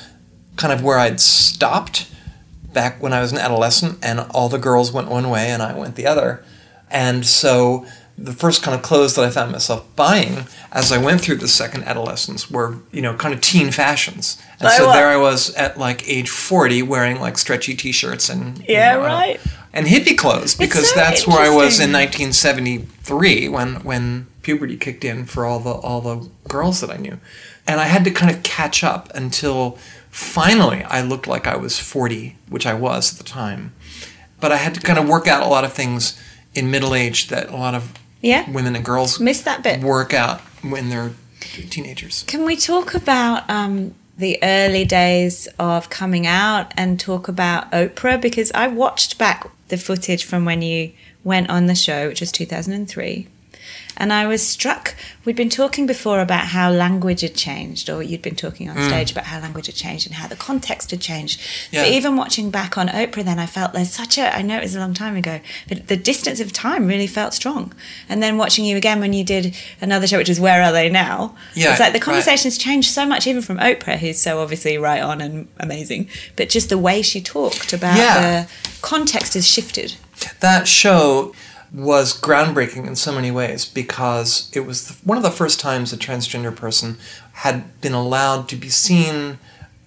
kind 0.58 0.72
of 0.72 0.84
where 0.84 1.00
I'd 1.00 1.20
stopped 1.20 2.08
back 2.72 3.02
when 3.02 3.12
I 3.12 3.22
was 3.22 3.32
an 3.32 3.38
adolescent, 3.40 3.98
and 4.04 4.20
all 4.32 4.50
the 4.50 4.60
girls 4.60 4.92
went 4.92 5.08
one 5.10 5.30
way 5.30 5.50
and 5.50 5.64
I 5.64 5.74
went 5.78 5.96
the 5.96 6.06
other. 6.06 6.44
And 6.92 7.26
so 7.26 7.86
the 8.18 8.32
first 8.34 8.64
kind 8.64 8.74
of 8.76 8.82
clothes 8.82 9.16
that 9.16 9.26
I 9.26 9.30
found 9.30 9.52
myself 9.52 9.86
buying 9.98 10.46
as 10.72 10.92
I 10.92 10.98
went 10.98 11.20
through 11.20 11.36
the 11.36 11.50
second 11.50 11.84
adolescence 11.84 12.50
were, 12.50 12.78
you 12.92 13.02
know, 13.02 13.14
kind 13.16 13.34
of 13.34 13.42
teen 13.42 13.72
fashions. 13.72 14.42
And 14.60 14.70
so 14.72 14.92
there 14.92 15.10
I 15.10 15.18
was 15.18 15.54
at 15.56 15.78
like 15.78 16.08
age 16.08 16.30
40 16.30 16.82
wearing 16.84 17.20
like 17.20 17.38
stretchy 17.38 17.76
t 17.76 17.92
shirts 17.92 18.30
and. 18.30 18.60
you 18.60 18.66
Yeah, 18.70 18.94
know, 18.96 19.02
uh, 19.02 19.08
right. 19.08 19.40
and 19.74 19.86
hippie 19.88 20.18
clothes 20.18 20.56
because 20.56 20.90
so 20.90 20.96
that's 20.96 21.28
where 21.28 21.40
I 21.40 21.50
was 21.50 21.80
in 21.80 21.92
1973 21.92 23.50
when 23.50 23.76
when 23.84 24.28
puberty 24.42 24.78
kicked 24.78 25.04
in 25.04 25.26
for 25.26 25.46
all 25.46 25.60
the 25.60 25.72
all 25.72 26.02
the 26.02 26.30
girls 26.48 26.80
that 26.82 26.90
I 26.90 26.98
knew, 26.98 27.20
and 27.68 27.80
I 27.80 27.86
had 27.86 28.04
to 28.06 28.12
kind 28.12 28.34
of 28.36 28.44
catch 28.44 28.84
up 28.84 29.12
until 29.16 29.78
finally 30.10 30.84
I 30.84 31.02
looked 31.02 31.28
like 31.28 31.48
I 31.48 31.56
was 31.58 31.80
40, 31.80 32.38
which 32.50 32.66
I 32.66 32.74
was 32.74 33.12
at 33.12 33.18
the 33.18 33.24
time, 33.24 33.74
but 34.40 34.52
I 34.52 34.58
had 34.58 34.74
to 34.76 34.82
kind 34.82 35.00
of 35.00 35.08
work 35.08 35.28
out 35.28 35.44
a 35.44 35.48
lot 35.50 35.64
of 35.66 35.74
things 35.74 36.18
in 36.54 36.72
middle 36.72 36.96
age 36.96 37.28
that 37.28 37.50
a 37.50 37.56
lot 37.58 37.74
of 37.76 37.92
Yeah. 38.22 38.50
women 38.52 38.76
and 38.76 38.84
girls 38.86 39.20
Missed 39.20 39.46
that 39.46 39.62
bit. 39.64 39.82
work 39.82 40.14
out 40.14 40.42
when 40.62 40.90
they're 40.90 41.12
teenagers. 41.70 42.24
Can 42.28 42.44
we 42.44 42.56
talk 42.56 42.96
about 42.96 43.48
um, 43.50 43.94
the 44.18 44.40
early 44.42 44.84
days 44.86 45.48
of 45.60 45.90
coming 45.90 46.26
out 46.26 46.74
and 46.76 47.00
talk 47.00 47.28
about 47.28 47.72
Oprah? 47.72 48.20
Because 48.20 48.52
I 48.54 48.68
watched 48.68 49.18
back 49.18 49.50
the 49.68 49.78
footage 49.78 50.24
from 50.26 50.44
when 50.46 50.62
you 50.62 50.92
went 51.24 51.50
on 51.50 51.68
the 51.68 51.76
show, 51.76 52.08
which 52.08 52.20
was 52.22 52.32
2003. 52.32 53.28
And 53.98 54.12
I 54.12 54.28
was 54.28 54.46
struck. 54.46 54.96
We'd 55.24 55.36
been 55.36 55.50
talking 55.50 55.86
before 55.86 56.20
about 56.20 56.48
how 56.48 56.70
language 56.72 57.22
had 57.22 57.36
changed, 57.36 57.90
or 57.90 58.04
you'd 58.04 58.22
been 58.22 58.36
talking 58.36 58.70
on 58.70 58.76
mm. 58.76 58.88
stage 58.88 59.12
about 59.12 59.26
how 59.26 59.40
language 59.40 59.68
had 59.68 59.76
changed 59.76 60.06
and 60.06 60.16
how 60.16 60.28
the 60.28 60.36
context 60.36 60.92
had 60.92 61.02
changed. 61.02 61.42
Yeah. 61.72 61.84
But 61.84 61.92
even 61.92 62.16
watching 62.16 62.50
back 62.52 62.78
on 62.78 62.88
Oprah, 62.88 63.24
then 63.24 63.40
I 63.40 63.46
felt 63.46 63.74
there's 63.74 63.92
such 63.92 64.18
a, 64.18 64.36
I 64.36 64.42
know 64.42 64.58
it 64.58 64.64
was 64.64 64.76
a 64.76 64.80
long 64.80 64.94
time 64.94 65.16
ago, 65.16 65.40
but 65.68 65.88
the 65.88 65.98
distance 65.98 66.40
of 66.40 66.52
time 66.52 66.88
really 66.88 67.08
felt 67.08 67.34
strong. 67.34 67.74
And 68.10 68.22
then 68.22 68.38
watching 68.38 68.66
you 68.66 68.78
again 68.78 69.00
when 69.00 69.14
you 69.14 69.24
did 69.24 69.56
another 69.82 70.08
show, 70.08 70.18
which 70.18 70.30
is 70.30 70.40
Where 70.40 70.62
Are 70.62 70.72
They 70.72 70.90
Now? 70.90 71.36
Yeah, 71.54 71.72
It's 71.72 71.80
like 71.80 71.94
the 71.94 72.00
right. 72.00 72.04
conversation's 72.04 72.58
changed 72.58 72.92
so 72.92 73.06
much, 73.06 73.28
even 73.28 73.42
from 73.42 73.58
Oprah, 73.58 73.98
who's 73.98 74.20
so 74.20 74.40
obviously 74.40 74.78
right 74.78 75.02
on 75.02 75.22
and 75.22 75.48
amazing, 75.60 76.10
but 76.36 76.50
just 76.50 76.70
the 76.70 76.78
way 76.78 77.02
she 77.02 77.22
talked 77.22 77.74
about 77.74 77.98
Yeah. 77.98 78.44
the 78.44 78.50
context 78.82 79.34
has 79.36 79.48
shifted. 79.48 79.96
that 80.40 80.68
show 80.68 81.34
was 81.76 82.18
groundbreaking 82.18 82.88
in 82.88 82.96
so 82.96 83.12
many 83.12 83.30
ways 83.30 83.66
because 83.66 84.50
it 84.54 84.62
was 84.62 84.88
the, 84.88 84.94
one 85.06 85.18
of 85.18 85.24
the 85.24 85.30
first 85.32 85.60
times 85.60 85.92
a 85.92 85.98
transgender 85.98 86.56
person 86.56 86.98
had 87.34 87.82
been 87.82 87.92
allowed 87.92 88.48
to 88.48 88.56
be 88.56 88.70
seen 88.70 89.38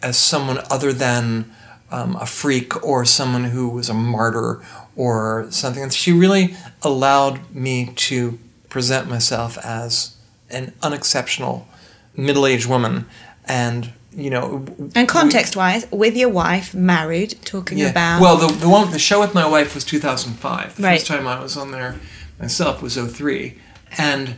as 0.02 0.18
someone 0.18 0.58
other 0.70 0.92
than 0.92 1.50
um, 1.90 2.14
a 2.16 2.26
freak 2.26 2.84
or 2.84 3.06
someone 3.06 3.44
who 3.44 3.70
was 3.70 3.88
a 3.88 3.94
martyr 3.94 4.62
or 4.96 5.46
something. 5.50 5.82
And 5.82 5.92
she 5.92 6.12
really 6.12 6.54
allowed 6.82 7.54
me 7.54 7.92
to 7.96 8.38
present 8.68 9.08
myself 9.08 9.56
as 9.64 10.14
an 10.50 10.74
unexceptional 10.82 11.66
middle-aged 12.14 12.66
woman 12.66 13.06
and 13.46 13.94
you 14.12 14.30
know 14.30 14.64
And 14.94 15.08
context 15.08 15.54
wise, 15.56 15.86
with 15.92 16.16
your 16.16 16.30
wife, 16.30 16.74
married, 16.74 17.36
talking 17.44 17.80
about. 17.82 18.20
well, 18.20 18.36
the, 18.36 18.46
the 18.54 18.68
one 18.68 18.90
the 18.90 18.98
show 18.98 19.20
with 19.20 19.34
my 19.34 19.46
wife 19.46 19.74
was 19.74 19.84
2005. 19.84 20.76
The 20.76 20.82
Right. 20.82 20.98
first 20.98 21.06
time 21.06 21.26
I 21.26 21.40
was 21.40 21.56
on 21.56 21.70
there 21.70 21.96
myself 22.40 22.80
was 22.82 22.96
03. 22.96 23.58
And 23.96 24.36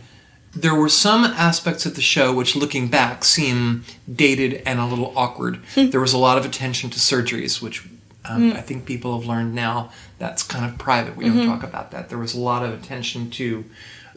there 0.54 0.74
were 0.74 0.88
some 0.88 1.24
aspects 1.24 1.86
of 1.86 1.94
the 1.94 2.00
show 2.02 2.32
which, 2.34 2.56
looking 2.56 2.88
back, 2.88 3.24
seem 3.24 3.84
dated 4.12 4.62
and 4.66 4.80
a 4.80 4.86
little 4.86 5.12
awkward. 5.16 5.60
Hmm. 5.74 5.90
there 5.90 6.00
was 6.00 6.12
a 6.12 6.18
lot 6.18 6.36
of 6.38 6.44
attention 6.44 6.90
to 6.90 6.98
surgeries, 6.98 7.62
which 7.62 7.86
um, 8.24 8.52
I 8.52 8.60
think 8.60 8.84
people 8.84 9.18
have 9.18 9.28
learned 9.28 9.54
now 9.54 9.90
that's 10.18 10.42
kind 10.42 10.64
of 10.64 10.76
private. 10.78 11.16
We 11.16 11.24
Mm-hmm. 11.26 11.36
don't 11.38 11.46
talk 11.46 11.62
about 11.62 11.90
that. 11.92 12.08
There 12.08 12.18
was 12.18 12.34
a 12.34 12.40
lot 12.40 12.64
of 12.64 12.72
attention 12.72 13.30
to 13.32 13.64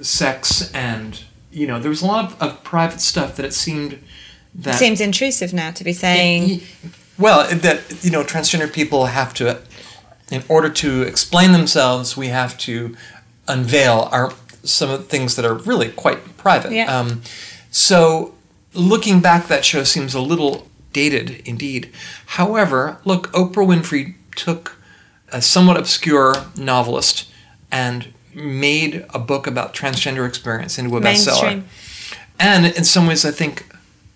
sex 0.02 0.72
and, 0.74 1.22
you 1.52 1.68
know, 1.68 1.80
there 1.80 1.90
was 1.90 2.02
a 2.02 2.06
lot 2.08 2.26
of, 2.32 2.42
of 2.42 2.64
private 2.64 3.00
stuff 3.02 3.36
that 3.36 3.46
it 3.46 3.54
seemed 3.54 4.00
that. 4.56 4.76
seems 4.76 5.02
intrusive 5.02 5.54
now 5.54 5.72
to 5.72 5.84
be 5.84 5.94
saying. 5.94 6.62
Well, 7.18 7.48
that 7.56 8.04
you 8.04 8.12
know, 8.12 8.24
transgender 8.24 8.72
people 8.72 9.08
have 9.08 9.34
to, 9.36 9.62
in 10.32 10.44
order 10.48 10.70
to 10.70 11.04
explain 11.04 11.52
themselves, 11.52 12.18
we 12.18 12.28
have 12.28 12.58
to 12.60 12.96
unveil 13.48 14.10
our 14.12 14.34
some 14.64 14.90
of 14.90 15.00
the 15.00 15.06
things 15.06 15.36
that 15.36 15.46
are 15.46 15.56
really 15.56 15.90
quite 15.90 16.38
private. 16.38 16.72
Yeah. 16.72 16.96
Um, 16.96 17.22
so, 17.70 18.34
looking 18.74 19.20
back, 19.20 19.48
that 19.48 19.66
show 19.66 19.84
seems 19.84 20.14
a 20.14 20.22
little 20.22 20.68
dated 20.94 21.42
indeed. 21.46 21.92
However, 22.28 23.00
look, 23.04 23.32
Oprah 23.34 23.68
Winfrey 23.68 24.16
took 24.36 24.78
a 25.32 25.42
somewhat 25.42 25.78
obscure 25.78 26.36
novelist 26.56 27.30
and 27.72 28.14
made 28.34 29.06
a 29.10 29.20
book 29.20 29.48
about 29.48 29.74
transgender 29.74 30.28
experience 30.28 30.78
into 30.78 30.96
a 30.96 31.02
bestseller. 31.02 31.44
Mainstream. 31.44 31.66
And 32.40 32.66
in 32.66 32.84
some 32.84 33.08
ways, 33.08 33.26
I 33.26 33.32
think 33.32 33.66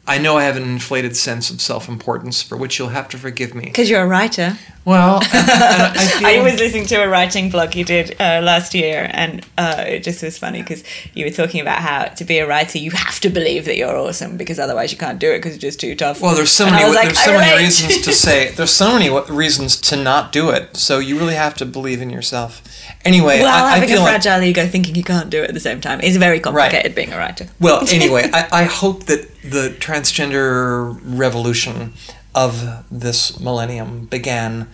I 0.07 0.17
know 0.19 0.37
I 0.37 0.43
have 0.43 0.55
an 0.55 0.63
inflated 0.63 1.17
sense 1.17 1.49
of 1.49 1.59
self-importance 1.61 2.41
for 2.41 2.55
which 2.55 2.79
you'll 2.79 2.89
have 2.89 3.09
to 3.09 3.17
forgive 3.17 3.53
me. 3.53 3.65
Because 3.65 3.89
you're 3.89 4.01
a 4.01 4.07
writer. 4.07 4.57
Well, 4.85 5.15
and, 5.21 5.33
and 5.33 5.97
I 5.97 6.05
feel 6.05 6.27
I 6.27 6.41
was 6.41 6.59
listening 6.59 6.85
to 6.85 7.03
a 7.03 7.09
writing 7.09 7.49
blog 7.49 7.75
you 7.75 7.83
did 7.83 8.11
uh, 8.21 8.39
last 8.41 8.73
year, 8.73 9.09
and 9.11 9.45
uh, 9.57 9.83
it 9.85 10.03
just 10.03 10.23
was 10.23 10.37
funny 10.37 10.61
because 10.61 10.81
you 11.13 11.25
were 11.25 11.31
talking 11.31 11.59
about 11.59 11.79
how 11.79 12.05
to 12.05 12.23
be 12.23 12.37
a 12.37 12.47
writer, 12.47 12.77
you 12.77 12.91
have 12.91 13.19
to 13.19 13.29
believe 13.29 13.65
that 13.65 13.75
you're 13.75 13.97
awesome 13.97 14.37
because 14.37 14.59
otherwise 14.59 14.93
you 14.93 14.97
can't 14.97 15.19
do 15.19 15.29
it 15.29 15.39
because 15.39 15.55
it's 15.55 15.61
just 15.61 15.81
too 15.81 15.93
tough. 15.93 16.21
Well, 16.21 16.35
there's 16.35 16.51
so 16.51 16.67
And 16.67 16.75
many 16.75 16.85
was 16.85 16.95
like, 16.95 17.07
there's 17.07 17.19
so 17.19 17.33
many 17.33 17.61
reasons 17.61 18.01
to 18.05 18.13
say 18.13 18.51
there's 18.55 18.71
so 18.71 18.93
many 18.93 19.09
wa- 19.09 19.25
reasons 19.29 19.75
to 19.81 19.97
not 20.01 20.31
do 20.31 20.51
it. 20.51 20.77
So 20.77 20.99
you 20.99 21.19
really 21.19 21.35
have 21.35 21.53
to 21.55 21.65
believe 21.65 22.01
in 22.01 22.09
yourself. 22.09 22.61
Anyway, 23.05 23.39
Well, 23.41 23.65
I, 23.65 23.75
having 23.75 23.89
feel 23.89 23.99
a 23.99 24.03
like 24.03 24.21
fragile 24.21 24.43
ego, 24.43 24.67
thinking 24.67 24.95
you 24.95 25.03
can't 25.03 25.29
do 25.29 25.41
it 25.43 25.49
at 25.49 25.53
the 25.53 25.59
same 25.59 25.79
time, 25.81 26.01
is 26.01 26.17
very 26.17 26.39
complicated. 26.39 26.93
Being 26.95 27.13
a 27.13 27.17
writer. 27.17 27.47
well, 27.59 27.87
anyway, 27.91 28.29
I, 28.33 28.47
I 28.51 28.63
hope 28.63 29.03
that 29.03 29.29
the 29.43 29.75
transgender 29.79 30.99
revolution 31.03 31.93
of 32.35 32.85
this 32.91 33.39
millennium 33.39 34.05
began 34.05 34.67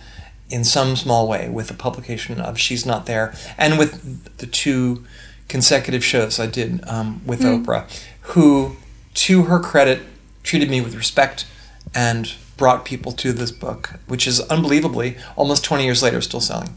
in 0.50 0.64
some 0.64 0.96
small 0.96 1.26
way 1.28 1.48
with 1.48 1.68
the 1.68 1.74
publication 1.74 2.40
of 2.40 2.58
She's 2.58 2.84
Not 2.84 3.06
There 3.06 3.34
and 3.56 3.78
with 3.78 4.36
the 4.38 4.46
two 4.46 5.04
consecutive 5.48 6.04
shows 6.04 6.38
I 6.38 6.46
did 6.46 6.86
um, 6.88 7.22
with 7.26 7.40
Oprah, 7.40 7.84
who, 8.32 8.76
to 9.14 9.44
her 9.44 9.58
credit, 9.58 10.02
treated 10.42 10.68
me 10.70 10.80
with 10.80 10.94
respect 10.94 11.46
and 11.94 12.34
brought 12.56 12.84
people 12.84 13.12
to 13.12 13.32
this 13.32 13.50
book, 13.50 13.94
which 14.06 14.26
is 14.26 14.40
unbelievably 14.42 15.16
almost 15.36 15.64
20 15.64 15.84
years 15.84 16.02
later 16.02 16.20
still 16.20 16.40
selling. 16.40 16.76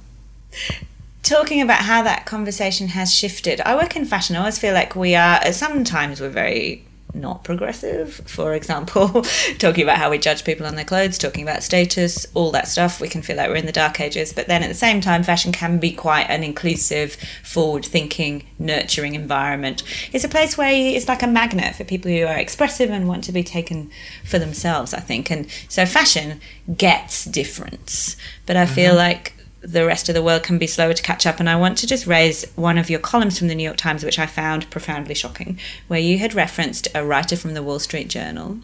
Talking 1.28 1.62
about 1.62 1.82
how 1.82 2.02
that 2.04 2.26
conversation 2.26 2.90
has 2.90 3.13
shifted. 3.13 3.60
I 3.62 3.76
work 3.76 3.96
in 3.96 4.06
fashion. 4.06 4.36
I 4.36 4.40
always 4.40 4.58
feel 4.58 4.74
like 4.74 4.96
we 4.96 5.13
are. 5.13 5.52
Sometimes 5.52 6.22
we're 6.22 6.30
very 6.30 6.88
not 7.13 7.44
progressive. 7.44 8.16
For 8.26 8.54
example, 8.54 9.08
talking 9.58 9.84
about 9.84 9.98
how 9.98 10.10
we 10.10 10.18
judge 10.18 10.44
people 10.44 10.66
on 10.66 10.76
their 10.76 10.86
clothes, 10.86 11.18
talking 11.18 11.44
about 11.44 11.63
status, 11.63 12.26
all 12.34 12.52
that 12.52 12.68
stuff. 12.68 13.02
We 13.02 13.10
can 13.10 13.22
feel 13.22 13.36
like 13.36 13.50
we're 13.50 13.56
in 13.56 13.66
the 13.66 13.72
dark 13.72 14.00
ages. 14.00 14.32
But 14.32 14.48
then 14.48 14.63
at 14.63 14.68
the 14.68 14.74
same 14.74 15.02
time, 15.02 15.24
fashion 15.24 15.52
can 15.52 15.80
be 15.80 15.92
quite 15.92 16.30
an 16.30 16.44
inclusive, 16.44 17.18
forward-thinking, 17.44 18.44
nurturing 18.60 19.16
environment. 19.16 19.84
It's 20.13 20.24
a 20.24 20.30
place 20.30 20.58
where 20.58 20.72
it's 20.72 21.08
like 21.08 21.24
a 21.24 21.28
magnet 21.28 21.76
for 21.76 21.84
people 21.84 22.12
who 22.12 22.26
are 22.26 22.38
expressive 22.38 22.90
and 22.90 23.08
want 23.08 23.24
to 23.26 23.32
be 23.32 23.44
taken 23.44 23.90
for 24.24 24.40
themselves. 24.40 24.94
I 24.94 25.00
think, 25.00 25.30
and 25.32 25.48
so 25.68 25.86
fashion 25.86 26.40
gets 26.76 27.26
difference. 27.26 28.16
But 28.46 28.56
I 28.56 28.66
feel 28.66 28.92
mm-hmm. 28.92 28.98
like 28.98 29.34
the 29.67 29.86
rest 29.86 30.08
of 30.08 30.15
the 30.15 30.23
world 30.23 30.43
can 30.43 30.58
be 30.58 30.65
slower 30.65 30.93
to 30.93 31.03
catch 31.03 31.25
up. 31.25 31.39
And 31.39 31.49
I 31.49 31.58
want 31.58 31.77
to 31.80 31.88
just 31.88 32.08
raise 32.08 32.45
one 32.56 32.77
of 32.77 32.89
your 32.89 32.99
columns 32.99 33.38
from 33.38 33.49
the 33.49 33.56
New 33.56 33.63
York 33.63 33.77
Times, 33.77 34.03
which 34.03 34.17
I 34.17 34.25
found 34.25 34.69
profoundly 34.69 35.13
shocking, 35.13 35.60
where 35.88 35.99
you 35.99 36.19
had 36.19 36.34
referenced 36.34 36.88
a 36.95 37.06
writer 37.06 37.36
from 37.36 37.53
the 37.53 37.62
Wall 37.62 37.80
Street 37.80 38.08
Journal 38.08 38.60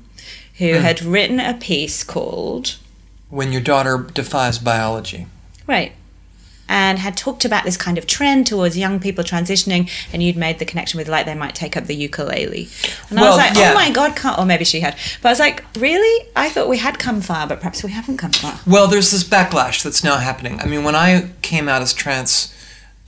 who 0.58 0.74
hmm. 0.74 0.82
had 0.82 1.04
written 1.04 1.40
a 1.40 1.56
piece 1.56 2.04
called, 2.04 2.78
When 3.30 3.52
your 3.52 3.62
daughter 3.62 3.98
defies 3.98 4.60
biology. 4.60 5.28
right, 5.68 5.94
and 6.70 7.00
had 7.00 7.18
talked 7.18 7.46
about 7.46 7.66
this 7.66 7.78
kind 7.78 7.98
of 7.98 8.08
trend 8.08 8.48
towards 8.48 8.78
young 8.78 9.00
people 9.00 9.24
transitioning, 9.24 9.90
and 10.12 10.24
you'd 10.24 10.38
made 10.38 10.60
the 10.60 10.66
connection 10.66 10.98
with 10.98 11.08
like 11.08 11.26
they 11.26 11.36
might 11.36 11.56
take 11.56 11.76
up 11.76 11.86
the 11.86 11.96
ukulele. 11.96 12.70
And 13.10 13.20
I 13.20 13.30
was 13.30 13.38
like, 13.38 13.56
oh 13.56 13.60
yeah. 13.60 13.72
oh 13.72 13.76
my 13.76 13.92
God, 13.92 14.16
can't, 14.16 14.40
or 14.40 14.46
maybe 14.46 14.66
she 14.66 14.80
had. 14.80 14.96
But 15.22 15.30
I 15.30 15.32
was 15.32 15.40
like, 15.40 15.64
really? 15.78 16.28
I 16.36 16.50
thought 16.50 16.70
we 16.70 16.78
had 16.78 17.00
come 17.00 17.22
far, 17.22 17.48
but 17.48 17.60
perhaps 17.60 17.84
we 17.84 17.92
haven't 17.92 18.18
come 18.18 18.32
far. 18.32 18.60
Well, 18.66 18.88
there's 18.88 19.12
this 19.12 19.24
backlash 19.24 19.84
that's 19.84 20.04
now 20.04 20.18
happening. 20.18 20.60
I 20.60 20.66
mean, 20.66 20.84
when 20.84 20.96
I 20.96 21.30
came 21.42 21.68
out 21.68 21.82
as 21.82 21.94
trans, 21.94 22.54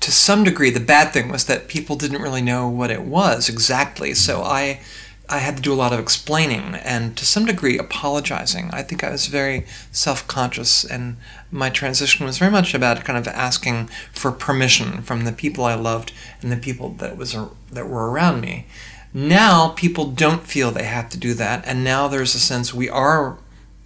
to 0.02 0.12
some 0.12 0.44
degree, 0.44 0.70
the 0.70 0.80
bad 0.80 1.13
thing 1.13 1.30
was 1.30 1.46
that 1.46 1.68
people 1.68 1.96
didn't 1.96 2.22
really 2.22 2.41
know 2.41 2.68
what 2.68 2.91
it 2.91 3.04
was 3.04 3.50
exactly. 3.50 4.13
So 4.13 4.44
I, 4.44 4.80
I 5.28 5.40
had 5.40 5.58
to 5.58 5.62
do 5.62 5.74
a 5.74 5.76
lot 5.76 5.94
of 5.94 6.00
explaining 6.00 6.76
and, 6.76 7.18
to 7.18 7.26
some 7.26 7.46
degree, 7.46 7.78
apologizing. 7.78 8.70
I 8.72 8.84
think 8.84 9.04
I 9.04 9.10
was 9.10 9.28
very 9.28 9.66
self-conscious, 9.92 10.86
and 10.86 11.18
my 11.52 11.70
transition 11.70 12.26
was 12.26 12.38
very 12.38 12.52
much 12.52 12.74
about 12.74 13.04
kind 13.04 13.18
of 13.18 13.28
asking 13.28 13.90
for 14.14 14.32
permission 14.32 15.02
from 15.02 15.26
the 15.26 15.32
people 15.32 15.66
I 15.66 15.74
loved 15.74 16.14
and 16.42 16.52
the 16.52 16.58
people 16.58 16.90
that 17.00 17.18
was 17.18 17.36
that 17.72 17.90
were 17.90 18.12
around 18.12 18.42
me. 18.42 18.68
Now 19.14 19.70
people 19.70 20.06
don't 20.12 20.46
feel 20.46 20.72
they 20.72 20.84
have 20.84 21.10
to 21.10 21.18
do 21.18 21.34
that, 21.36 21.66
and 21.66 21.84
now 21.84 22.08
there's 22.08 22.36
a 22.36 22.40
sense 22.40 22.74
we 22.74 22.90
are 22.90 23.38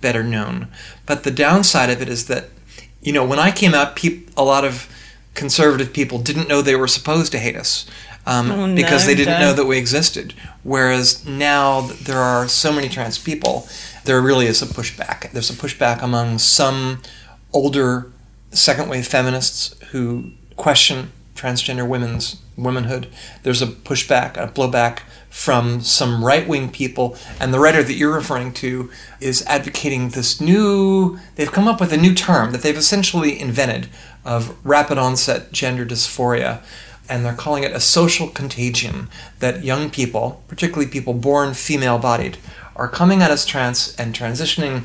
better 0.01 0.23
known. 0.23 0.67
But 1.05 1.23
the 1.23 1.31
downside 1.31 1.89
of 1.89 2.01
it 2.01 2.09
is 2.09 2.27
that, 2.27 2.49
you 3.01 3.13
know, 3.13 3.25
when 3.25 3.39
I 3.39 3.51
came 3.51 3.73
out, 3.73 4.03
a 4.03 4.43
lot 4.43 4.65
of 4.65 4.89
conservative 5.39 5.91
people 5.93 6.17
didn't 6.19 6.47
know 6.49 6.61
they 6.61 6.75
were 6.75 6.87
supposed 6.87 7.31
to 7.31 7.39
hate 7.39 7.55
us 7.55 7.85
um, 8.27 8.51
Oh, 8.51 8.65
no, 8.67 8.75
because 8.75 9.05
they 9.05 9.15
didn't 9.15 9.39
know 9.39 9.53
that 9.53 9.65
we 9.65 9.77
existed. 9.77 10.33
Whereas 10.63 11.25
now 11.25 11.81
that 11.81 11.99
there 11.99 12.19
are 12.19 12.47
so 12.47 12.71
many 12.71 12.89
trans 12.89 13.17
people, 13.17 13.67
there 14.05 14.21
really 14.21 14.45
is 14.45 14.61
a 14.61 14.65
pushback. 14.67 15.31
There's 15.31 15.49
a 15.49 15.53
pushback 15.53 16.03
among 16.03 16.37
some 16.39 17.01
older 17.53 18.11
second 18.51 18.89
wave 18.89 19.07
feminists 19.07 19.75
who 19.91 20.31
question 20.57 21.11
transgender 21.35 21.87
women's 21.87 22.35
womanhood. 22.63 23.07
There's 23.43 23.61
a 23.61 23.67
pushback, 23.67 24.37
a 24.37 24.47
blowback 24.47 24.99
from 25.29 25.81
some 25.81 26.23
right 26.23 26.47
wing 26.47 26.69
people. 26.69 27.15
And 27.39 27.53
the 27.53 27.59
writer 27.59 27.83
that 27.83 27.93
you're 27.93 28.13
referring 28.13 28.53
to 28.53 28.91
is 29.19 29.45
advocating 29.45 30.09
this 30.09 30.41
new, 30.41 31.19
they've 31.35 31.51
come 31.51 31.67
up 31.67 31.79
with 31.79 31.93
a 31.93 31.97
new 31.97 32.13
term 32.13 32.51
that 32.51 32.61
they've 32.61 32.75
essentially 32.75 33.39
invented 33.39 33.87
of 34.25 34.55
rapid 34.65 34.97
onset 34.97 35.51
gender 35.51 35.85
dysphoria. 35.85 36.61
And 37.07 37.25
they're 37.25 37.33
calling 37.33 37.63
it 37.63 37.71
a 37.71 37.79
social 37.79 38.27
contagion 38.27 39.09
that 39.39 39.63
young 39.63 39.89
people, 39.89 40.43
particularly 40.47 40.89
people 40.89 41.13
born 41.13 41.53
female 41.53 41.97
bodied, 41.97 42.37
are 42.75 42.87
coming 42.87 43.21
out 43.21 43.31
as 43.31 43.45
trans 43.45 43.95
and 43.97 44.13
transitioning 44.13 44.83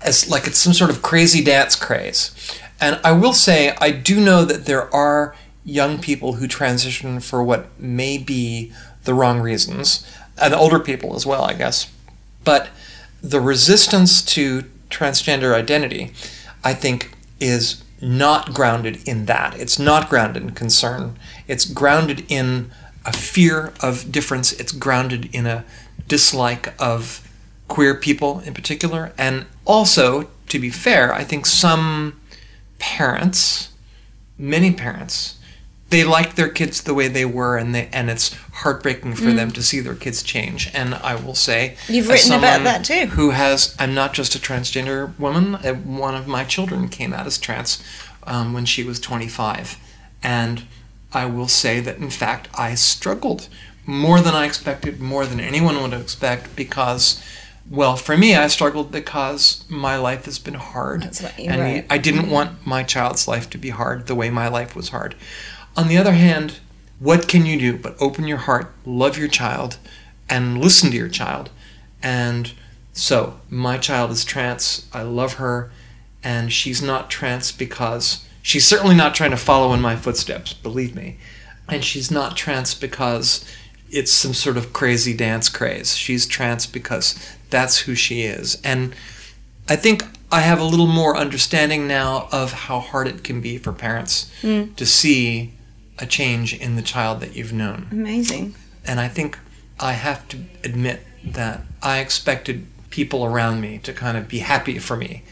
as 0.00 0.28
like 0.30 0.46
it's 0.46 0.58
some 0.58 0.72
sort 0.72 0.90
of 0.90 1.02
crazy 1.02 1.42
dance 1.42 1.74
craze. 1.74 2.32
And 2.80 3.00
I 3.02 3.12
will 3.12 3.32
say, 3.32 3.74
I 3.80 3.90
do 3.90 4.20
know 4.20 4.44
that 4.44 4.66
there 4.66 4.92
are 4.94 5.34
young 5.64 5.98
people 5.98 6.34
who 6.34 6.46
transition 6.46 7.20
for 7.20 7.42
what 7.42 7.78
may 7.80 8.18
be 8.18 8.72
the 9.04 9.14
wrong 9.14 9.40
reasons, 9.40 10.06
and 10.40 10.54
older 10.54 10.78
people 10.78 11.14
as 11.14 11.26
well, 11.26 11.44
I 11.44 11.54
guess. 11.54 11.90
But 12.44 12.68
the 13.22 13.40
resistance 13.40 14.22
to 14.22 14.64
transgender 14.90 15.54
identity, 15.54 16.12
I 16.62 16.74
think, 16.74 17.12
is 17.40 17.82
not 18.00 18.52
grounded 18.52 19.06
in 19.08 19.26
that. 19.26 19.58
It's 19.58 19.78
not 19.78 20.10
grounded 20.10 20.42
in 20.42 20.50
concern. 20.52 21.16
It's 21.48 21.64
grounded 21.64 22.24
in 22.28 22.70
a 23.06 23.12
fear 23.12 23.72
of 23.80 24.12
difference. 24.12 24.52
It's 24.52 24.72
grounded 24.72 25.34
in 25.34 25.46
a 25.46 25.64
dislike 26.06 26.74
of 26.78 27.26
queer 27.68 27.94
people 27.94 28.40
in 28.40 28.52
particular. 28.52 29.12
And 29.16 29.46
also, 29.64 30.28
to 30.48 30.58
be 30.58 30.70
fair, 30.70 31.12
I 31.14 31.24
think 31.24 31.46
some 31.46 32.20
parents, 32.78 33.70
many 34.36 34.72
parents, 34.72 35.38
they 35.94 36.02
like 36.02 36.34
their 36.34 36.48
kids 36.48 36.82
the 36.82 36.92
way 36.92 37.06
they 37.06 37.24
were, 37.24 37.56
and 37.56 37.72
they 37.74 37.88
and 37.92 38.10
it's 38.10 38.34
heartbreaking 38.62 39.14
for 39.14 39.30
them 39.32 39.52
to 39.52 39.62
see 39.62 39.78
their 39.80 39.94
kids 39.94 40.22
change. 40.24 40.68
And 40.74 40.94
I 40.96 41.14
will 41.14 41.36
say, 41.36 41.76
Mm. 41.86 41.94
You've 41.94 42.08
written 42.08 42.32
about 42.32 42.64
that 42.64 42.84
too. 42.84 43.06
Who 43.14 43.30
has? 43.30 43.76
I'm 43.78 43.94
not 43.94 44.12
just 44.12 44.34
a 44.34 44.38
transgender 44.40 45.16
woman. 45.20 45.54
Uh, 45.54 45.74
One 45.74 46.16
of 46.16 46.26
my 46.26 46.42
children 46.44 46.88
came 46.88 47.12
out 47.12 47.26
as 47.26 47.38
trans 47.38 47.80
um, 48.24 48.52
when 48.52 48.64
she 48.64 48.82
was 48.82 48.98
25, 48.98 49.76
and 50.22 50.64
I 51.12 51.26
will 51.26 51.48
say 51.48 51.78
that 51.80 51.98
in 51.98 52.10
fact 52.10 52.48
I 52.58 52.74
struggled 52.74 53.48
more 53.86 54.20
than 54.20 54.34
I 54.34 54.46
expected, 54.46 55.00
more 55.00 55.26
than 55.26 55.38
anyone 55.40 55.80
would 55.80 55.92
expect, 55.92 56.56
because. 56.56 57.22
Well, 57.70 57.96
for 57.96 58.14
me, 58.14 58.34
I 58.34 58.48
struggled 58.48 58.92
because 58.92 59.64
my 59.70 59.96
life 59.96 60.26
has 60.26 60.38
been 60.38 60.52
hard, 60.52 61.02
That's 61.02 61.22
what 61.22 61.38
you 61.38 61.48
and. 61.50 61.86
I 61.88 61.96
didn't 61.96 62.28
want 62.28 62.66
my 62.66 62.82
child's 62.82 63.26
life 63.26 63.48
to 63.50 63.58
be 63.58 63.70
hard 63.70 64.06
the 64.06 64.14
way 64.14 64.28
my 64.28 64.48
life 64.48 64.76
was 64.76 64.90
hard. 64.90 65.14
On 65.76 65.88
the 65.88 65.98
other 65.98 66.12
hand, 66.12 66.60
what 66.98 67.28
can 67.28 67.44
you 67.46 67.58
do 67.58 67.76
but 67.76 67.96
open 68.00 68.26
your 68.26 68.38
heart, 68.38 68.72
love 68.84 69.18
your 69.18 69.28
child, 69.28 69.78
and 70.28 70.60
listen 70.60 70.90
to 70.90 70.96
your 70.96 71.08
child? 71.08 71.50
And 72.02 72.52
so, 72.92 73.40
my 73.50 73.78
child 73.78 74.10
is 74.10 74.24
trans. 74.24 74.86
I 74.92 75.02
love 75.02 75.34
her, 75.34 75.72
and 76.22 76.52
she's 76.52 76.80
not 76.80 77.10
trans 77.10 77.50
because 77.50 78.24
she's 78.40 78.66
certainly 78.66 78.94
not 78.94 79.14
trying 79.14 79.32
to 79.32 79.36
follow 79.36 79.74
in 79.74 79.80
my 79.80 79.96
footsteps, 79.96 80.52
believe 80.52 80.94
me. 80.94 81.16
And 81.68 81.82
she's 81.82 82.10
not 82.10 82.36
trans 82.36 82.74
because 82.74 83.44
it's 83.90 84.12
some 84.12 84.34
sort 84.34 84.56
of 84.56 84.72
crazy 84.72 85.14
dance 85.14 85.48
craze. 85.48 85.96
She's 85.96 86.26
trans 86.26 86.66
because 86.66 87.18
that's 87.50 87.78
who 87.78 87.94
she 87.94 88.22
is. 88.22 88.60
And 88.62 88.94
I 89.68 89.76
think 89.76 90.04
I 90.30 90.40
have 90.40 90.60
a 90.60 90.64
little 90.64 90.86
more 90.86 91.16
understanding 91.16 91.88
now 91.88 92.28
of 92.30 92.52
how 92.52 92.80
hard 92.80 93.08
it 93.08 93.24
can 93.24 93.40
be 93.40 93.56
for 93.56 93.72
parents 93.72 94.30
hmm. 94.42 94.72
to 94.74 94.84
see 94.84 95.53
a 95.98 96.06
change 96.06 96.54
in 96.54 96.76
the 96.76 96.82
child 96.82 97.20
that 97.20 97.36
you've 97.36 97.52
known. 97.52 97.88
Amazing. 97.90 98.54
And 98.84 99.00
I 99.00 99.08
think 99.08 99.38
I 99.80 99.92
have 99.92 100.26
to 100.28 100.38
admit 100.62 101.06
that 101.24 101.62
I 101.82 101.98
expected 101.98 102.66
people 102.90 103.24
around 103.24 103.60
me 103.60 103.78
to 103.78 103.92
kind 103.92 104.16
of 104.16 104.28
be 104.28 104.38
happy 104.38 104.78
for 104.78 104.96
me 104.96 105.22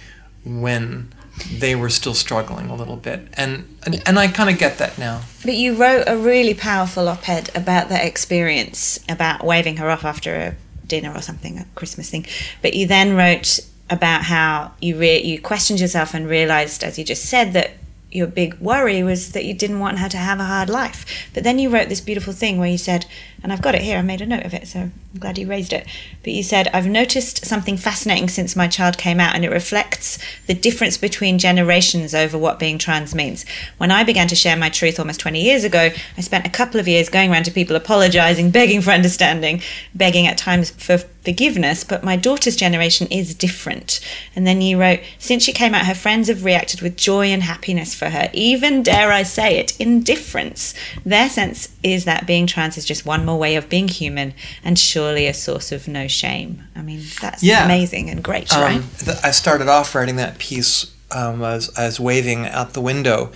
when 0.44 1.12
they 1.50 1.74
were 1.74 1.88
still 1.88 2.14
struggling 2.14 2.68
a 2.68 2.74
little 2.74 2.96
bit. 2.96 3.28
And 3.34 3.76
and, 3.84 4.02
and 4.06 4.18
I 4.18 4.28
kind 4.28 4.50
of 4.50 4.58
get 4.58 4.78
that 4.78 4.98
now. 4.98 5.22
But 5.44 5.54
you 5.54 5.74
wrote 5.74 6.04
a 6.06 6.16
really 6.16 6.54
powerful 6.54 7.08
op 7.08 7.28
ed 7.28 7.50
about 7.54 7.88
that 7.88 8.04
experience, 8.04 9.00
about 9.08 9.44
waving 9.44 9.78
her 9.78 9.90
off 9.90 10.04
after 10.04 10.34
a 10.34 10.54
dinner 10.86 11.12
or 11.14 11.22
something, 11.22 11.58
a 11.58 11.66
Christmas 11.74 12.10
thing. 12.10 12.26
But 12.60 12.74
you 12.74 12.86
then 12.86 13.16
wrote 13.16 13.60
about 13.88 14.22
how 14.24 14.72
you 14.80 14.98
re- 14.98 15.22
you 15.22 15.40
questioned 15.40 15.80
yourself 15.80 16.14
and 16.14 16.28
realized, 16.28 16.84
as 16.84 16.98
you 16.98 17.04
just 17.04 17.24
said, 17.24 17.52
that 17.52 17.72
your 18.14 18.26
big 18.26 18.54
worry 18.54 19.02
was 19.02 19.32
that 19.32 19.44
you 19.44 19.54
didn't 19.54 19.78
want 19.78 19.98
her 19.98 20.08
to 20.08 20.16
have 20.16 20.38
a 20.38 20.44
hard 20.44 20.68
life. 20.68 21.04
But 21.34 21.44
then 21.44 21.58
you 21.58 21.70
wrote 21.70 21.88
this 21.88 22.00
beautiful 22.00 22.32
thing 22.32 22.58
where 22.58 22.68
you 22.68 22.78
said, 22.78 23.06
and 23.42 23.52
I've 23.52 23.62
got 23.62 23.74
it 23.74 23.82
here, 23.82 23.98
I 23.98 24.02
made 24.02 24.20
a 24.20 24.26
note 24.26 24.44
of 24.44 24.54
it, 24.54 24.68
so 24.68 24.80
I'm 24.80 24.92
glad 25.18 25.38
you 25.38 25.48
raised 25.48 25.72
it. 25.72 25.86
But 26.22 26.32
you 26.32 26.42
said, 26.42 26.68
I've 26.72 26.86
noticed 26.86 27.44
something 27.44 27.76
fascinating 27.76 28.28
since 28.28 28.54
my 28.54 28.68
child 28.68 28.98
came 28.98 29.20
out, 29.20 29.34
and 29.34 29.44
it 29.44 29.50
reflects 29.50 30.18
the 30.46 30.54
difference 30.54 30.96
between 30.96 31.38
generations 31.38 32.14
over 32.14 32.38
what 32.38 32.58
being 32.58 32.78
trans 32.78 33.14
means. 33.14 33.44
When 33.78 33.90
I 33.90 34.04
began 34.04 34.28
to 34.28 34.36
share 34.36 34.56
my 34.56 34.68
truth 34.68 34.98
almost 34.98 35.20
20 35.20 35.42
years 35.42 35.64
ago, 35.64 35.90
I 36.16 36.20
spent 36.20 36.46
a 36.46 36.50
couple 36.50 36.78
of 36.78 36.88
years 36.88 37.08
going 37.08 37.32
around 37.32 37.44
to 37.44 37.50
people 37.50 37.76
apologizing, 37.76 38.50
begging 38.62 38.80
for 38.80 38.90
understanding, 38.90 39.60
begging 39.94 40.26
at 40.26 40.38
times 40.38 40.70
for 40.70 40.98
forgiveness, 41.22 41.84
but 41.84 42.02
my 42.02 42.16
daughter's 42.16 42.56
generation 42.56 43.06
is 43.08 43.34
different. 43.34 44.00
And 44.34 44.46
then 44.46 44.60
you 44.60 44.80
wrote, 44.80 45.00
since 45.18 45.44
she 45.44 45.52
came 45.52 45.74
out, 45.74 45.86
her 45.86 45.94
friends 45.94 46.28
have 46.28 46.44
reacted 46.44 46.80
with 46.80 46.96
joy 46.96 47.26
and 47.26 47.42
happiness 47.42 47.94
for 47.94 48.10
her, 48.10 48.28
even, 48.32 48.82
dare 48.82 49.12
I 49.12 49.22
say 49.22 49.58
it, 49.58 49.78
indifference. 49.80 50.74
Their 51.04 51.28
sense 51.28 51.68
is 51.82 52.04
that 52.04 52.26
being 52.26 52.46
trans 52.46 52.76
is 52.76 52.84
just 52.84 53.06
one 53.06 53.24
more 53.24 53.31
way 53.36 53.56
of 53.56 53.68
being 53.68 53.88
human 53.88 54.34
and 54.64 54.78
surely 54.78 55.26
a 55.26 55.34
source 55.34 55.72
of 55.72 55.88
no 55.88 56.06
shame. 56.08 56.62
I 56.76 56.82
mean, 56.82 57.02
that's 57.20 57.42
Yeah. 57.42 57.64
amazing 57.64 58.10
and 58.10 58.22
great, 58.22 58.50
right? 58.52 58.76
Um, 58.76 58.90
th- 58.98 59.18
I 59.22 59.30
started 59.30 59.68
off 59.68 59.94
writing 59.94 60.16
that 60.16 60.38
piece 60.38 60.92
um, 61.10 61.42
as, 61.44 61.68
as 61.70 62.00
waving 62.00 62.46
out 62.46 62.72
the 62.72 62.80
window 62.80 63.32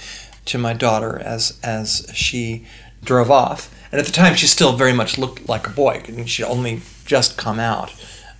to 0.46 0.59
my 0.59 0.72
daughter 0.72 1.18
as 1.18 1.59
as 1.62 2.09
she 2.14 2.64
drove 3.04 3.30
off. 3.30 3.72
And 3.92 4.00
at 4.00 4.06
the 4.06 4.12
time, 4.12 4.35
she 4.35 4.46
still 4.46 4.76
very 4.76 4.92
much 4.92 5.18
looked 5.18 5.48
like 5.48 5.66
a 5.66 5.70
boy. 5.70 6.02
Mean, 6.09 6.26
she'd 6.26 6.44
only 6.44 6.80
just 7.04 7.37
come 7.37 7.61
out. 7.61 7.92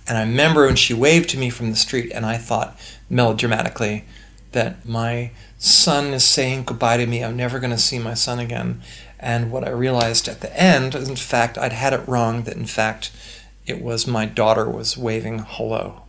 And 0.07 0.17
I 0.17 0.21
remember 0.21 0.65
when 0.65 0.75
she 0.75 0.93
waved 0.93 1.29
to 1.31 1.37
me 1.37 1.49
from 1.49 1.69
the 1.69 1.75
street, 1.75 2.11
and 2.13 2.25
I 2.25 2.37
thought 2.37 2.77
melodramatically 3.09 4.05
that 4.53 4.85
my 4.87 5.31
son 5.57 6.13
is 6.13 6.23
saying 6.23 6.63
goodbye 6.63 6.97
to 6.97 7.05
me. 7.05 7.23
I'm 7.23 7.35
never 7.35 7.59
going 7.59 7.71
to 7.71 7.77
see 7.77 7.99
my 7.99 8.13
son 8.13 8.39
again. 8.39 8.81
And 9.19 9.51
what 9.51 9.67
I 9.67 9.71
realized 9.71 10.27
at 10.27 10.41
the 10.41 10.59
end 10.59 10.95
is, 10.95 11.09
in 11.09 11.15
fact, 11.15 11.57
I'd 11.57 11.73
had 11.73 11.93
it 11.93 12.07
wrong. 12.07 12.43
That 12.43 12.55
in 12.55 12.67
fact, 12.67 13.11
it 13.65 13.81
was 13.81 14.07
my 14.07 14.25
daughter 14.25 14.69
was 14.69 14.97
waving 14.97 15.39
hello. 15.47 16.03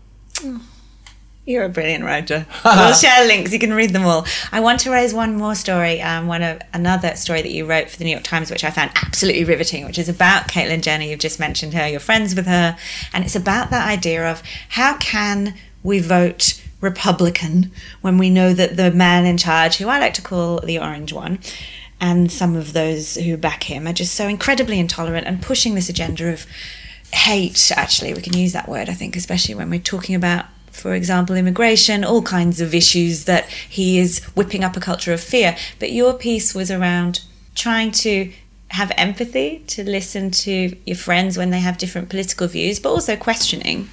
You're 1.48 1.64
a 1.64 1.70
brilliant 1.70 2.04
writer. 2.04 2.46
we'll 2.64 2.92
share 2.92 3.26
links. 3.26 3.54
You 3.54 3.58
can 3.58 3.72
read 3.72 3.94
them 3.94 4.04
all. 4.04 4.26
I 4.52 4.60
want 4.60 4.80
to 4.80 4.90
raise 4.90 5.14
one 5.14 5.36
more 5.36 5.54
story. 5.54 6.02
Um, 6.02 6.26
one 6.26 6.42
of 6.42 6.60
another 6.74 7.16
story 7.16 7.40
that 7.40 7.50
you 7.50 7.64
wrote 7.64 7.88
for 7.88 7.96
the 7.96 8.04
New 8.04 8.10
York 8.10 8.22
Times, 8.22 8.50
which 8.50 8.64
I 8.64 8.70
found 8.70 8.90
absolutely 8.94 9.44
riveting, 9.44 9.86
which 9.86 9.98
is 9.98 10.10
about 10.10 10.48
Caitlyn 10.48 10.82
Jenner. 10.82 11.04
You've 11.04 11.20
just 11.20 11.40
mentioned 11.40 11.72
her. 11.72 11.88
You're 11.88 12.00
friends 12.00 12.34
with 12.34 12.46
her, 12.46 12.76
and 13.14 13.24
it's 13.24 13.34
about 13.34 13.70
that 13.70 13.88
idea 13.88 14.30
of 14.30 14.42
how 14.68 14.98
can 14.98 15.54
we 15.82 16.00
vote 16.00 16.62
Republican 16.82 17.72
when 18.02 18.18
we 18.18 18.28
know 18.28 18.52
that 18.52 18.76
the 18.76 18.90
man 18.90 19.24
in 19.24 19.38
charge, 19.38 19.78
who 19.78 19.88
I 19.88 19.98
like 19.98 20.14
to 20.14 20.22
call 20.22 20.60
the 20.60 20.78
orange 20.78 21.14
one, 21.14 21.38
and 22.00 22.30
some 22.30 22.54
of 22.56 22.72
those 22.72 23.16
who 23.16 23.36
back 23.36 23.64
him 23.64 23.86
are 23.86 23.92
just 23.92 24.14
so 24.14 24.28
incredibly 24.28 24.78
intolerant 24.78 25.26
and 25.26 25.42
pushing 25.42 25.74
this 25.74 25.88
agenda 25.88 26.32
of 26.32 26.46
hate 27.12 27.72
actually 27.74 28.12
we 28.12 28.20
can 28.20 28.36
use 28.36 28.52
that 28.52 28.68
word 28.68 28.90
i 28.90 28.92
think 28.92 29.16
especially 29.16 29.54
when 29.54 29.70
we're 29.70 29.80
talking 29.80 30.14
about 30.14 30.44
for 30.78 30.94
example 30.94 31.36
immigration 31.36 32.04
all 32.04 32.22
kinds 32.22 32.60
of 32.60 32.74
issues 32.74 33.24
that 33.24 33.48
he 33.48 33.98
is 33.98 34.24
whipping 34.36 34.64
up 34.64 34.76
a 34.76 34.80
culture 34.80 35.12
of 35.12 35.20
fear. 35.20 35.56
But 35.78 35.92
your 35.92 36.14
piece 36.14 36.54
was 36.54 36.70
around 36.70 37.20
trying 37.54 37.90
to 37.90 38.32
have 38.70 38.92
empathy 38.96 39.64
to 39.66 39.82
listen 39.82 40.30
to 40.30 40.76
your 40.86 40.96
friends 40.96 41.36
when 41.36 41.50
they 41.50 41.60
have 41.60 41.78
different 41.78 42.10
political 42.10 42.46
views 42.46 42.78
but 42.78 42.90
also 42.90 43.16
questioning 43.16 43.88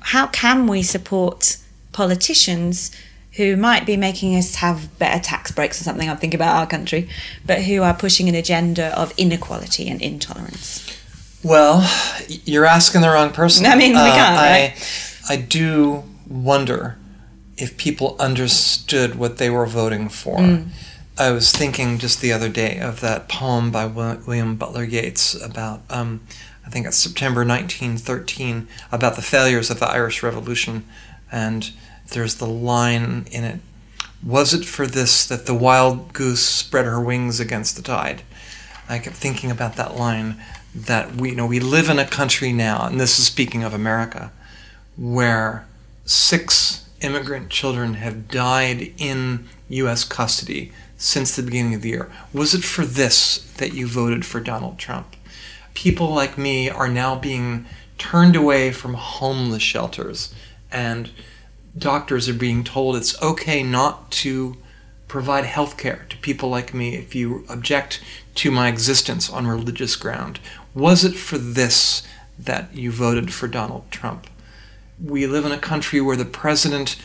how 0.00 0.26
can 0.26 0.66
we 0.66 0.82
support 0.82 1.58
politicians 1.92 2.90
who 3.36 3.56
might 3.56 3.84
be 3.84 3.96
making 3.96 4.34
us 4.36 4.56
have 4.56 4.98
better 4.98 5.22
tax 5.22 5.50
breaks 5.50 5.80
or 5.80 5.84
something 5.84 6.08
i'm 6.08 6.16
thinking 6.16 6.38
about 6.38 6.56
our 6.56 6.66
country 6.66 7.08
but 7.44 7.62
who 7.62 7.82
are 7.82 7.94
pushing 7.94 8.28
an 8.28 8.34
agenda 8.34 8.98
of 8.98 9.12
inequality 9.16 9.88
and 9.88 10.00
intolerance 10.02 10.82
Well, 11.42 11.88
you're 12.44 12.64
asking 12.64 13.02
the 13.02 13.08
wrong 13.10 13.30
person. 13.30 13.66
I 13.66 13.76
mean, 13.76 13.92
we 13.92 13.98
Uh, 13.98 14.14
can't, 14.14 14.36
I, 14.36 14.50
right? 14.50 14.74
I 15.28 15.36
do 15.36 16.02
wonder 16.28 16.96
if 17.56 17.76
people 17.76 18.16
understood 18.18 19.14
what 19.14 19.38
they 19.38 19.48
were 19.48 19.66
voting 19.66 20.08
for. 20.08 20.38
Mm. 20.38 20.68
I 21.16 21.30
was 21.30 21.52
thinking 21.52 21.98
just 21.98 22.20
the 22.20 22.32
other 22.32 22.48
day 22.48 22.78
of 22.80 23.00
that 23.00 23.28
poem 23.28 23.70
by 23.70 23.86
William 23.86 24.56
Butler 24.56 24.82
Yeats 24.82 25.40
about, 25.40 25.82
um, 25.88 26.20
I 26.66 26.70
think 26.70 26.84
it's 26.86 26.96
September 26.96 27.44
1913, 27.44 28.66
about 28.90 29.14
the 29.14 29.22
failures 29.22 29.70
of 29.70 29.78
the 29.78 29.86
Irish 29.88 30.22
Revolution. 30.24 30.84
And 31.30 31.70
there's 32.10 32.36
the 32.36 32.46
line 32.46 33.26
in 33.30 33.44
it 33.44 33.60
Was 34.22 34.54
it 34.54 34.64
for 34.64 34.86
this 34.86 35.26
that 35.26 35.46
the 35.46 35.54
wild 35.54 36.12
goose 36.12 36.44
spread 36.44 36.84
her 36.84 37.00
wings 37.00 37.40
against 37.40 37.76
the 37.76 37.82
tide? 37.82 38.22
I 38.88 38.98
kept 38.98 39.16
thinking 39.16 39.50
about 39.50 39.76
that 39.76 39.96
line 39.96 40.36
that 40.74 41.16
we 41.16 41.30
you 41.30 41.36
know 41.36 41.46
we 41.46 41.60
live 41.60 41.88
in 41.88 41.98
a 41.98 42.06
country 42.06 42.52
now, 42.52 42.86
and 42.86 43.00
this 43.00 43.18
is 43.18 43.26
speaking 43.26 43.62
of 43.64 43.74
America, 43.74 44.32
where 44.96 45.66
six 46.04 46.88
immigrant 47.00 47.50
children 47.50 47.94
have 47.94 48.28
died 48.28 48.92
in 48.98 49.46
U.S. 49.68 50.04
custody 50.04 50.72
since 50.96 51.34
the 51.34 51.42
beginning 51.42 51.74
of 51.74 51.82
the 51.82 51.90
year. 51.90 52.10
Was 52.32 52.54
it 52.54 52.64
for 52.64 52.84
this 52.86 53.38
that 53.54 53.74
you 53.74 53.86
voted 53.86 54.24
for 54.24 54.40
Donald 54.40 54.78
Trump? 54.78 55.16
People 55.74 56.08
like 56.08 56.38
me 56.38 56.70
are 56.70 56.88
now 56.88 57.16
being 57.16 57.66
turned 57.98 58.36
away 58.36 58.72
from 58.72 58.94
homeless 58.94 59.62
shelters, 59.62 60.34
and 60.70 61.10
doctors 61.76 62.28
are 62.28 62.34
being 62.34 62.64
told 62.64 62.96
it's 62.96 63.20
okay 63.22 63.62
not 63.62 64.10
to 64.10 64.56
provide 65.08 65.44
health 65.44 65.76
care 65.76 66.04
to 66.08 66.16
people 66.18 66.48
like 66.48 66.74
me 66.74 66.96
if 66.96 67.14
you 67.14 67.44
object 67.48 68.02
to 68.34 68.50
my 68.50 68.68
existence 68.68 69.30
on 69.30 69.46
religious 69.46 69.96
ground. 69.96 70.40
Was 70.74 71.04
it 71.04 71.14
for 71.14 71.38
this 71.38 72.06
that 72.38 72.74
you 72.74 72.90
voted 72.90 73.32
for 73.32 73.48
Donald 73.48 73.90
Trump? 73.90 74.26
We 75.02 75.26
live 75.26 75.44
in 75.44 75.52
a 75.52 75.58
country 75.58 76.00
where 76.00 76.16
the 76.16 76.24
president 76.24 76.96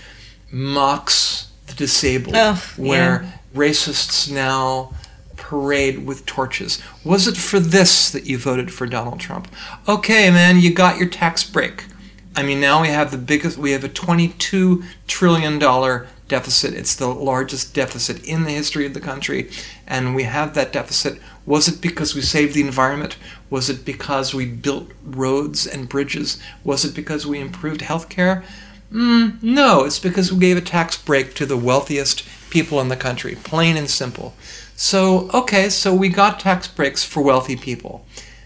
mocks 0.52 1.52
the 1.68 1.74
disabled, 1.74 2.36
Oh, 2.38 2.62
where 2.78 3.42
racists 3.54 4.32
now 4.32 4.94
parade 5.38 6.06
with 6.06 6.26
torches. 6.26 6.82
Was 7.04 7.28
it 7.28 7.38
for 7.38 7.60
this 7.60 8.10
that 8.12 8.26
you 8.26 8.38
voted 8.38 8.74
for 8.74 8.86
Donald 8.88 9.20
Trump? 9.20 9.48
Okay, 9.88 10.30
man, 10.30 10.60
you 10.60 10.74
got 10.74 10.98
your 10.98 11.10
tax 11.10 11.44
break. 11.44 11.86
I 12.36 12.44
mean, 12.44 12.62
now 12.62 12.82
we 12.82 12.88
have 12.88 13.12
the 13.12 13.17
biggest, 13.17 13.58
we 13.58 13.72
have 13.72 13.84
a 13.84 13.89
$22 13.89 14.84
trillion 15.08 15.60
deficit. 15.60 16.74
It's 16.74 16.96
the 16.96 17.08
largest 17.08 17.74
deficit 17.74 18.24
in 18.24 18.46
the 18.46 18.52
history 18.52 18.86
of 18.86 18.94
the 18.94 19.02
country. 19.02 19.52
And 19.86 20.15
we 20.15 20.24
have 20.24 20.54
that 20.54 20.72
deficit. 20.72 21.20
Was 21.46 21.67
it 21.67 21.82
because 21.82 22.15
we 22.15 22.22
saved 22.22 22.54
the 22.54 22.62
environment? 22.62 23.17
Was 23.50 23.70
it 23.70 23.84
because 23.84 24.34
we 24.34 24.46
built 24.46 24.91
roads 25.04 25.67
and 25.67 25.89
bridges? 25.89 26.41
Was 26.63 26.86
it 26.86 26.96
because 26.96 27.28
we 27.28 27.39
improved 27.39 27.82
healthcare? 27.82 28.46
Mm, 28.94 29.44
no, 29.44 29.84
it's 29.84 30.00
because 30.00 30.32
we 30.32 30.39
gave 30.39 30.58
a 30.58 30.62
tax 30.62 30.98
break 30.98 31.34
to 31.36 31.46
the 31.46 31.58
wealthiest 31.58 32.26
people 32.50 32.80
in 32.80 32.89
the 32.89 32.98
country, 32.98 33.36
plain 33.36 33.76
and 33.78 33.89
simple. 33.89 34.34
So, 34.76 35.30
okay, 35.34 35.70
so 35.70 35.94
we 35.94 36.10
got 36.10 36.39
tax 36.39 36.67
breaks 36.67 37.04
for 37.04 37.22
wealthy 37.22 37.56
people. 37.56 38.06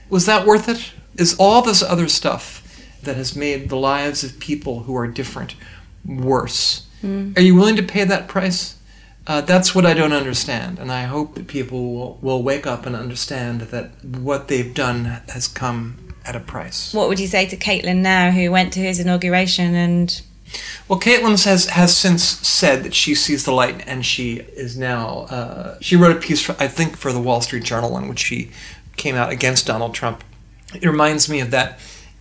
Was 0.09 0.25
that 0.25 0.45
worth 0.45 0.67
it? 0.69 0.91
Is 1.17 1.35
all 1.39 1.61
this 1.61 1.81
other 1.81 2.07
stuff 2.07 2.64
that 3.05 3.15
has 3.15 3.35
made 3.35 3.69
the 3.69 3.77
lives 3.77 4.23
of 4.23 4.39
people 4.39 4.81
who 4.83 4.95
are 4.95 5.07
different 5.07 5.55
worse? 6.05 6.85
Are 7.03 7.41
you 7.41 7.53
willing 7.55 7.75
to 7.75 7.83
pay 7.83 8.03
that 8.03 8.27
price? 8.27 8.77
Uh, 9.27 9.41
that's 9.41 9.73
what 9.75 9.85
I 9.85 9.93
don't 9.93 10.13
understand, 10.13 10.77
and 10.79 10.91
I 10.91 11.03
hope 11.03 11.33
that 11.35 11.47
people 11.47 11.93
will, 11.95 12.17
will 12.21 12.43
wake 12.43 12.67
up 12.67 12.85
and 12.85 12.95
understand 12.95 13.61
that 13.61 14.03
what 14.03 14.47
they've 14.47 14.73
done 14.73 15.05
has 15.29 15.47
come 15.47 16.13
at 16.25 16.35
a 16.35 16.39
price. 16.39 16.93
What 16.93 17.07
would 17.09 17.19
you 17.19 17.27
say 17.27 17.45
to 17.47 17.57
Caitlyn 17.57 17.97
now, 17.97 18.31
who 18.31 18.51
went 18.51 18.73
to 18.73 18.79
his 18.79 18.99
inauguration 18.99 19.73
and 19.75 20.21
Well, 20.87 20.99
Caitlyn 20.99 21.43
has 21.45 21.65
has 21.67 21.95
since 21.97 22.23
said 22.23 22.83
that 22.83 22.93
she 22.93 23.15
sees 23.15 23.45
the 23.45 23.51
light, 23.51 23.83
and 23.87 24.05
she 24.05 24.35
is 24.55 24.77
now. 24.77 25.25
Uh, 25.29 25.77
she 25.81 25.95
wrote 25.95 26.15
a 26.15 26.19
piece, 26.19 26.41
for, 26.41 26.55
I 26.59 26.67
think, 26.67 26.97
for 26.97 27.11
the 27.11 27.19
Wall 27.19 27.41
Street 27.41 27.63
Journal, 27.63 27.97
in 27.97 28.07
which 28.07 28.19
she 28.19 28.51
came 28.95 29.15
out 29.15 29.31
against 29.31 29.65
Donald 29.65 29.93
Trump. 29.93 30.23
It 30.73 30.85
reminds 30.85 31.27
me 31.29 31.39
of 31.39 31.51
that 31.51 31.79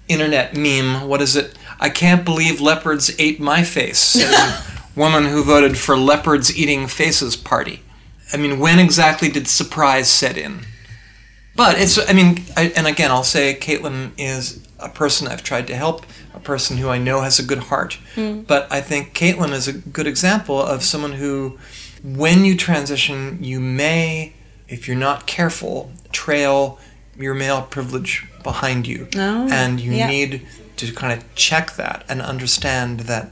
internet 0.08 0.56
meme. 0.56 1.08
What 1.08 1.22
is 1.22 1.36
it? 1.36 1.56
I 1.80 1.90
can't 1.90 2.24
believe 2.24 2.60
leopards 2.60 3.14
ate 3.18 3.40
my 3.40 3.62
face. 3.62 4.16
Woman 4.96 5.24
who 5.24 5.42
voted 5.42 5.76
for 5.76 5.96
leopards 5.96 6.56
eating 6.56 6.86
faces 6.86 7.36
party. 7.36 7.82
I 8.32 8.36
mean, 8.36 8.58
when 8.58 8.78
exactly 8.78 9.28
did 9.28 9.48
surprise 9.48 10.08
set 10.08 10.36
in? 10.36 10.66
But 11.56 11.78
it's, 11.78 11.98
I 12.08 12.12
mean, 12.12 12.44
I, 12.56 12.72
and 12.76 12.86
again, 12.86 13.10
I'll 13.10 13.24
say 13.24 13.54
Caitlyn 13.54 14.12
is 14.18 14.66
a 14.78 14.88
person 14.88 15.28
I've 15.28 15.42
tried 15.42 15.66
to 15.68 15.76
help, 15.76 16.04
a 16.32 16.40
person 16.40 16.78
who 16.78 16.88
I 16.88 16.98
know 16.98 17.20
has 17.20 17.38
a 17.38 17.44
good 17.44 17.58
heart. 17.58 17.94
Hmm. 18.14 18.40
But 18.40 18.70
I 18.72 18.80
think 18.80 19.14
Caitlyn 19.14 19.52
is 19.52 19.68
a 19.68 19.72
good 19.72 20.06
example 20.06 20.60
of 20.60 20.82
someone 20.82 21.12
who, 21.12 21.58
when 22.02 22.44
you 22.44 22.56
transition, 22.56 23.42
you 23.42 23.60
may, 23.60 24.34
if 24.68 24.88
you're 24.88 24.96
not 24.96 25.26
careful, 25.26 25.92
trail 26.12 26.78
your 27.16 27.34
male 27.34 27.62
privilege 27.62 28.26
behind 28.44 28.86
you. 28.86 29.08
Oh, 29.16 29.48
and 29.50 29.80
you 29.80 29.92
yeah. 29.92 30.06
need 30.06 30.46
to 30.76 30.92
kind 30.92 31.18
of 31.18 31.34
check 31.34 31.72
that 31.72 32.04
and 32.08 32.20
understand 32.20 33.00
that 33.00 33.30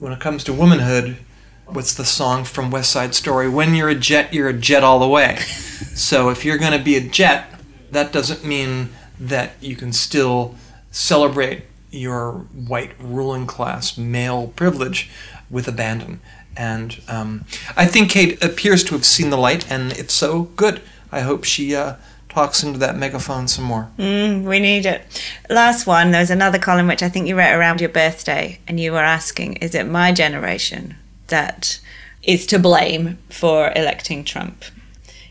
when 0.00 0.12
it 0.12 0.20
comes 0.20 0.42
to 0.44 0.52
womanhood, 0.52 1.18
what's 1.66 1.94
the 1.94 2.04
song 2.04 2.44
from 2.44 2.70
West 2.70 2.90
Side 2.90 3.14
Story? 3.14 3.48
When 3.48 3.74
you're 3.74 3.88
a 3.88 3.94
jet, 3.94 4.34
you're 4.34 4.48
a 4.48 4.52
jet 4.52 4.82
all 4.82 4.98
the 4.98 5.08
way. 5.08 5.36
so 5.94 6.30
if 6.30 6.44
you're 6.44 6.58
going 6.58 6.76
to 6.76 6.84
be 6.84 6.96
a 6.96 7.00
jet, 7.00 7.46
that 7.90 8.12
doesn't 8.12 8.44
mean 8.44 8.90
that 9.20 9.52
you 9.60 9.76
can 9.76 9.92
still 9.92 10.56
celebrate 10.90 11.62
your 11.90 12.32
white 12.52 12.92
ruling 12.98 13.46
class 13.46 13.96
male 13.96 14.48
privilege 14.48 15.08
with 15.48 15.68
abandon. 15.68 16.20
And 16.56 17.00
um, 17.08 17.44
I 17.76 17.86
think 17.86 18.10
Kate 18.10 18.42
appears 18.42 18.84
to 18.84 18.94
have 18.94 19.04
seen 19.04 19.30
the 19.30 19.36
light, 19.36 19.70
and 19.70 19.92
if 19.92 20.10
so, 20.10 20.42
good. 20.56 20.82
I 21.10 21.20
hope 21.20 21.44
she 21.44 21.74
uh, 21.74 21.94
talks 22.34 22.64
into 22.64 22.78
that 22.80 22.96
megaphone 22.96 23.46
some 23.46 23.64
more. 23.64 23.88
Mm, 23.96 24.42
we 24.42 24.58
need 24.58 24.84
it. 24.84 25.22
Last 25.48 25.86
one, 25.86 26.10
there 26.10 26.20
was 26.20 26.30
another 26.30 26.58
column 26.58 26.88
which 26.88 27.02
I 27.02 27.08
think 27.08 27.28
you 27.28 27.38
wrote 27.38 27.54
around 27.54 27.80
your 27.80 27.90
birthday, 27.90 28.58
and 28.66 28.80
you 28.80 28.90
were 28.92 28.98
asking, 28.98 29.54
is 29.54 29.74
it 29.74 29.86
my 29.86 30.10
generation 30.10 30.96
that 31.28 31.80
is 32.24 32.44
to 32.46 32.58
blame 32.58 33.18
for 33.30 33.72
electing 33.76 34.24
Trump? 34.24 34.64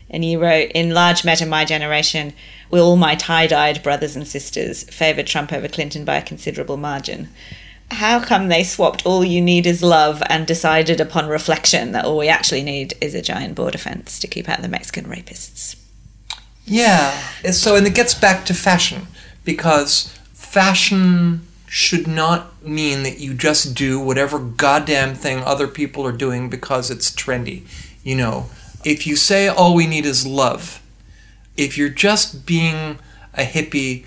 And 0.08 0.24
you 0.24 0.40
wrote, 0.40 0.70
in 0.74 0.94
large 0.94 1.24
measure, 1.24 1.44
my 1.44 1.64
generation, 1.64 2.32
with 2.70 2.80
all 2.80 2.96
my 2.96 3.14
tie 3.16 3.48
dyed 3.48 3.82
brothers 3.82 4.16
and 4.16 4.26
sisters, 4.26 4.84
favoured 4.84 5.26
Trump 5.26 5.52
over 5.52 5.68
Clinton 5.68 6.04
by 6.04 6.16
a 6.16 6.22
considerable 6.22 6.78
margin. 6.78 7.28
How 7.90 8.18
come 8.18 8.48
they 8.48 8.64
swapped 8.64 9.04
all 9.04 9.24
you 9.24 9.42
need 9.42 9.66
is 9.66 9.82
love 9.82 10.22
and 10.30 10.46
decided 10.46 11.00
upon 11.00 11.28
reflection 11.28 11.92
that 11.92 12.06
all 12.06 12.16
we 12.16 12.28
actually 12.28 12.62
need 12.62 12.94
is 13.00 13.14
a 13.14 13.20
giant 13.20 13.56
border 13.56 13.78
fence 13.78 14.18
to 14.20 14.26
keep 14.26 14.48
out 14.48 14.62
the 14.62 14.68
Mexican 14.68 15.04
rapists? 15.04 15.76
Yeah. 16.66 17.10
So, 17.50 17.76
and 17.76 17.86
it 17.86 17.94
gets 17.94 18.14
back 18.14 18.46
to 18.46 18.54
fashion 18.54 19.06
because 19.44 20.08
fashion 20.32 21.46
should 21.66 22.06
not 22.06 22.64
mean 22.64 23.02
that 23.02 23.18
you 23.18 23.34
just 23.34 23.74
do 23.74 23.98
whatever 23.98 24.38
goddamn 24.38 25.14
thing 25.14 25.42
other 25.42 25.66
people 25.66 26.06
are 26.06 26.12
doing 26.12 26.48
because 26.48 26.90
it's 26.90 27.10
trendy. 27.10 27.62
You 28.02 28.16
know, 28.16 28.46
if 28.84 29.06
you 29.06 29.16
say 29.16 29.48
all 29.48 29.74
we 29.74 29.86
need 29.86 30.06
is 30.06 30.26
love, 30.26 30.80
if 31.56 31.76
you're 31.76 31.88
just 31.88 32.46
being 32.46 32.98
a 33.34 33.42
hippie 33.42 34.04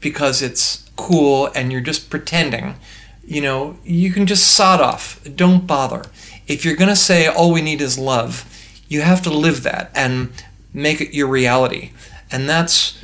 because 0.00 0.42
it's 0.42 0.88
cool 0.96 1.50
and 1.54 1.72
you're 1.72 1.80
just 1.80 2.08
pretending, 2.08 2.76
you 3.24 3.40
know, 3.40 3.76
you 3.84 4.12
can 4.12 4.26
just 4.26 4.46
sod 4.46 4.80
off. 4.80 5.20
Don't 5.34 5.66
bother. 5.66 6.04
If 6.46 6.64
you're 6.64 6.76
going 6.76 6.88
to 6.88 6.96
say 6.96 7.26
all 7.26 7.52
we 7.52 7.60
need 7.60 7.80
is 7.80 7.98
love, 7.98 8.44
you 8.88 9.02
have 9.02 9.22
to 9.22 9.30
live 9.30 9.64
that 9.64 9.90
and 9.94 10.32
make 10.72 11.00
it 11.00 11.14
your 11.14 11.26
reality. 11.26 11.92
And 12.30 12.48
that's 12.48 13.02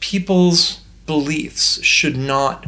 people's 0.00 0.80
beliefs 1.06 1.82
should 1.82 2.16
not 2.16 2.66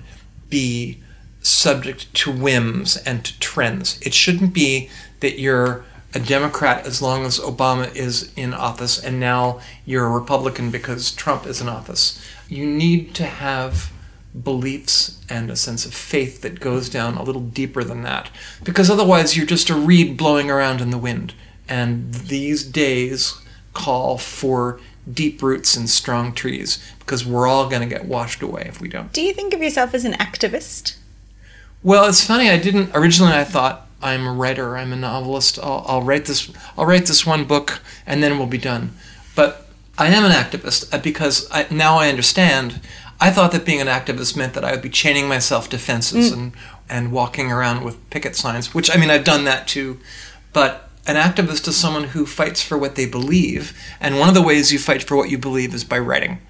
be 0.49 1.01
subject 1.41 2.13
to 2.15 2.33
whims 2.33 2.97
and 2.99 3.25
to 3.25 3.39
trends. 3.39 4.01
It 4.03 4.15
shouldn't 4.15 4.53
be 4.53 4.91
that 5.21 5.39
you're 5.39 5.85
a 6.15 6.19
Democrat 6.19 6.87
as 6.87 7.03
long 7.03 7.25
as 7.25 7.39
Obama 7.39 7.95
is 7.95 8.33
in 8.37 8.55
office 8.55 8.99
and 8.99 9.21
now 9.21 9.61
you're 9.85 10.07
a 10.07 10.11
Republican 10.11 10.71
because 10.71 11.13
Trump 11.13 11.47
is 11.47 11.61
in 11.61 11.69
office. 11.69 12.25
You 12.49 12.67
need 12.67 13.15
to 13.17 13.27
have 13.27 13.93
beliefs 14.43 15.21
and 15.29 15.51
a 15.51 15.57
sense 15.57 15.87
of 15.87 15.95
faith 15.95 16.43
that 16.43 16.61
goes 16.61 16.89
down 16.89 17.17
a 17.17 17.23
little 17.23 17.43
deeper 17.43 17.83
than 17.83 18.03
that 18.03 18.31
because 18.65 18.91
otherwise 18.91 19.37
you're 19.37 19.47
just 19.47 19.71
a 19.71 19.75
reed 19.75 20.17
blowing 20.17 20.51
around 20.51 20.81
in 20.81 20.91
the 20.91 20.99
wind. 20.99 21.35
And 21.69 22.13
these 22.15 22.65
days 22.65 23.41
call 23.77 24.19
for 24.19 24.81
deep 25.13 25.43
roots 25.43 25.77
and 25.77 25.89
strong 25.89 26.33
trees 26.33 26.83
because 26.99 27.25
we're 27.25 27.47
all 27.47 27.69
going 27.69 27.83
to 27.83 27.95
get 27.95 28.07
washed 28.07 28.43
away 28.43 28.65
if 28.67 28.81
we 28.81 28.89
don't. 28.89 29.13
Do 29.13 29.23
you 29.23 29.33
think 29.33 29.55
of 29.55 29.63
yourself 29.63 29.95
as 29.95 30.05
an 30.05 30.15
activist? 30.15 30.97
Well, 31.83 32.09
it's 32.09 32.25
funny. 32.25 32.51
I 32.51 32.57
didn't 32.59 32.91
originally. 32.95 33.35
I 33.35 33.45
thought 33.45 33.87
I'm 34.03 34.27
a 34.27 34.33
writer. 34.33 34.77
I'm 34.77 34.93
a 34.93 34.97
novelist. 34.97 35.59
I'll, 35.63 35.85
I'll 35.87 36.03
write 36.03 36.25
this. 36.25 36.51
I'll 36.77 36.87
write 36.87 37.07
this 37.07 37.25
one 37.25 37.45
book, 37.45 37.81
and 38.07 38.23
then 38.23 38.39
we'll 38.39 38.49
be 38.49 38.59
done. 38.59 38.97
But 39.37 39.69
I 39.99 40.09
am 40.09 40.25
an 40.25 40.33
activist 40.33 40.93
uh, 40.93 40.99
because 40.99 41.49
I, 41.53 41.67
now 41.71 41.99
I 41.99 42.09
understand. 42.09 42.81
I 43.21 43.31
thought 43.31 43.53
that 43.53 43.65
being 43.65 43.81
an 43.81 43.87
activist 43.87 44.37
meant 44.37 44.55
that 44.55 44.65
I 44.65 44.73
would 44.73 44.83
be 44.83 44.91
chaining 44.91 45.29
myself 45.29 45.69
to 45.71 45.79
fences 45.79 46.33
and 46.33 46.53
and 46.89 47.13
walking 47.13 47.53
around 47.53 47.85
with 47.85 48.11
picket 48.11 48.37
signs. 48.37 48.75
Which 48.75 48.95
I 48.95 48.99
mean, 48.99 49.11
I've 49.11 49.25
done 49.25 49.45
that 49.45 49.69
too. 49.69 50.01
But 50.53 50.86
an 51.07 51.17
activist 51.17 51.69
is 51.69 51.77
someone 51.77 52.05
who 52.05 52.27
fights 52.27 52.63
for 52.63 52.77
what 52.77 52.97
they 52.97 53.07
believe, 53.07 53.79
and 54.01 54.19
one 54.19 54.29
of 54.29 54.35
the 54.35 54.43
ways 54.43 54.73
you 54.73 54.79
fight 54.79 55.03
for 55.03 55.17
what 55.17 55.31
you 55.31 55.39
believe 55.39 55.73
is 55.73 55.85
by 55.85 55.99
writing 55.99 56.41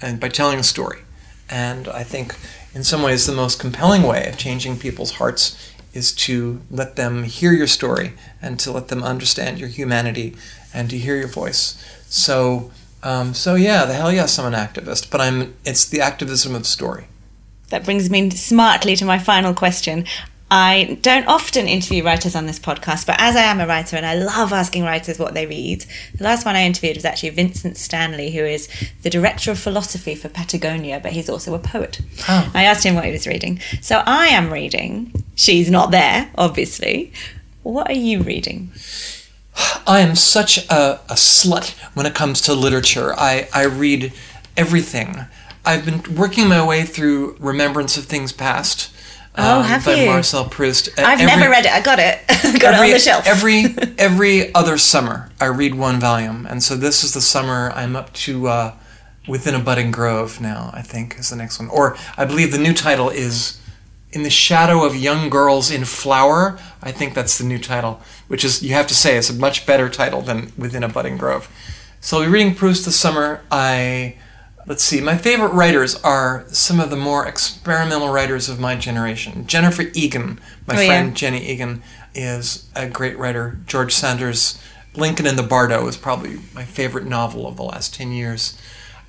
and 0.00 0.20
by 0.20 0.28
telling 0.28 0.58
a 0.58 0.64
story. 0.64 1.00
And 1.48 1.88
I 1.88 2.02
think, 2.02 2.36
in 2.74 2.84
some 2.84 3.02
ways, 3.02 3.26
the 3.26 3.32
most 3.32 3.58
compelling 3.58 4.02
way 4.02 4.28
of 4.28 4.38
changing 4.38 4.78
people's 4.78 5.12
hearts 5.12 5.72
is 5.92 6.12
to 6.12 6.60
let 6.70 6.96
them 6.96 7.24
hear 7.24 7.52
your 7.52 7.66
story 7.66 8.12
and 8.42 8.60
to 8.60 8.70
let 8.70 8.88
them 8.88 9.02
understand 9.02 9.58
your 9.58 9.68
humanity 9.68 10.36
and 10.74 10.90
to 10.90 10.98
hear 10.98 11.16
your 11.16 11.28
voice. 11.28 11.82
So, 12.08 12.70
um, 13.02 13.34
so 13.34 13.54
yeah, 13.54 13.86
the 13.86 13.94
hell 13.94 14.12
yes, 14.12 14.38
I'm 14.38 14.52
an 14.52 14.58
activist, 14.58 15.10
but 15.10 15.20
I'm. 15.20 15.54
It's 15.64 15.84
the 15.84 16.00
activism 16.00 16.54
of 16.54 16.66
story. 16.66 17.08
That 17.70 17.84
brings 17.84 18.08
me 18.10 18.30
smartly 18.30 18.94
to 18.96 19.04
my 19.04 19.18
final 19.18 19.54
question. 19.54 20.06
I 20.48 20.98
don't 21.02 21.26
often 21.26 21.66
interview 21.66 22.04
writers 22.04 22.36
on 22.36 22.46
this 22.46 22.60
podcast, 22.60 23.04
but 23.04 23.16
as 23.18 23.34
I 23.34 23.42
am 23.42 23.60
a 23.60 23.66
writer 23.66 23.96
and 23.96 24.06
I 24.06 24.14
love 24.14 24.52
asking 24.52 24.84
writers 24.84 25.18
what 25.18 25.34
they 25.34 25.44
read, 25.44 25.84
the 26.14 26.22
last 26.22 26.46
one 26.46 26.54
I 26.54 26.64
interviewed 26.64 26.96
was 26.96 27.04
actually 27.04 27.30
Vincent 27.30 27.76
Stanley, 27.76 28.30
who 28.30 28.44
is 28.44 28.68
the 29.02 29.10
director 29.10 29.50
of 29.50 29.58
philosophy 29.58 30.14
for 30.14 30.28
Patagonia, 30.28 31.00
but 31.00 31.12
he's 31.12 31.28
also 31.28 31.54
a 31.54 31.58
poet. 31.58 32.00
Oh. 32.28 32.50
I 32.54 32.62
asked 32.62 32.84
him 32.84 32.94
what 32.94 33.06
he 33.06 33.12
was 33.12 33.26
reading. 33.26 33.58
So 33.80 34.04
I 34.06 34.28
am 34.28 34.52
reading 34.52 35.24
She's 35.34 35.68
Not 35.68 35.90
There, 35.90 36.30
obviously. 36.38 37.12
What 37.64 37.90
are 37.90 37.94
you 37.94 38.22
reading? 38.22 38.70
I 39.84 40.00
am 40.00 40.14
such 40.14 40.58
a, 40.70 41.00
a 41.08 41.14
slut 41.14 41.76
when 41.94 42.06
it 42.06 42.14
comes 42.14 42.40
to 42.42 42.54
literature. 42.54 43.14
I, 43.14 43.48
I 43.52 43.64
read 43.64 44.12
everything. 44.56 45.24
I've 45.64 45.84
been 45.84 46.14
working 46.14 46.48
my 46.48 46.64
way 46.64 46.84
through 46.84 47.36
Remembrance 47.40 47.96
of 47.96 48.04
Things 48.04 48.32
Past. 48.32 48.92
Oh, 49.38 49.62
have 49.62 49.84
by 49.84 49.94
you? 49.94 50.06
Marcel 50.06 50.44
Proust. 50.48 50.88
Uh, 50.98 51.02
I've 51.02 51.20
every- 51.20 51.26
never 51.26 51.50
read 51.50 51.66
it. 51.66 51.72
I 51.72 51.80
got 51.80 51.98
it. 51.98 52.20
got 52.60 52.74
every, 52.74 52.88
it 52.88 52.90
on 52.90 52.90
the 52.90 52.98
shelf. 52.98 53.26
every 53.26 53.64
every 53.98 54.54
other 54.54 54.78
summer, 54.78 55.30
I 55.40 55.46
read 55.46 55.74
one 55.74 56.00
volume, 56.00 56.46
and 56.46 56.62
so 56.62 56.74
this 56.76 57.04
is 57.04 57.12
the 57.14 57.20
summer 57.20 57.70
I'm 57.74 57.96
up 57.96 58.12
to. 58.14 58.48
Uh, 58.48 58.72
Within 59.28 59.56
a 59.56 59.58
budding 59.58 59.90
grove 59.90 60.40
now, 60.40 60.70
I 60.72 60.82
think 60.82 61.18
is 61.18 61.30
the 61.30 61.36
next 61.36 61.58
one, 61.58 61.66
or 61.68 61.96
I 62.16 62.24
believe 62.24 62.52
the 62.52 62.58
new 62.58 62.72
title 62.72 63.10
is 63.10 63.60
"In 64.12 64.22
the 64.22 64.30
Shadow 64.30 64.84
of 64.84 64.94
Young 64.94 65.28
Girls 65.28 65.68
in 65.68 65.84
Flower." 65.84 66.56
I 66.80 66.92
think 66.92 67.12
that's 67.14 67.36
the 67.36 67.42
new 67.42 67.58
title, 67.58 68.00
which 68.28 68.44
is 68.44 68.62
you 68.62 68.72
have 68.74 68.86
to 68.86 68.94
say 68.94 69.16
is 69.16 69.28
a 69.28 69.32
much 69.32 69.66
better 69.66 69.88
title 69.88 70.22
than 70.22 70.52
"Within 70.56 70.84
a 70.84 70.88
Budding 70.88 71.16
Grove." 71.16 71.48
So 72.00 72.18
I'll 72.18 72.22
be 72.26 72.30
reading 72.30 72.54
Proust 72.54 72.84
this 72.84 72.94
summer. 72.94 73.40
I 73.50 74.14
let's 74.66 74.82
see, 74.82 75.00
my 75.00 75.16
favorite 75.16 75.52
writers 75.52 75.94
are 75.96 76.44
some 76.48 76.80
of 76.80 76.90
the 76.90 76.96
more 76.96 77.26
experimental 77.26 78.08
writers 78.10 78.48
of 78.48 78.58
my 78.60 78.76
generation. 78.76 79.46
Jennifer 79.46 79.84
Egan, 79.94 80.40
my 80.66 80.76
Oh, 80.76 80.80
yeah. 80.80 80.86
friend 80.88 81.16
Jenny 81.16 81.48
Egan, 81.50 81.82
is 82.14 82.68
a 82.74 82.88
great 82.88 83.18
writer. 83.18 83.58
George 83.66 83.94
Saunders' 83.94 84.58
Lincoln 84.94 85.26
in 85.26 85.36
the 85.36 85.42
Bardo 85.42 85.86
is 85.86 85.96
probably 85.96 86.38
my 86.54 86.64
favorite 86.64 87.06
novel 87.06 87.46
of 87.46 87.56
the 87.56 87.62
last 87.62 87.94
10 87.94 88.12
years. 88.12 88.58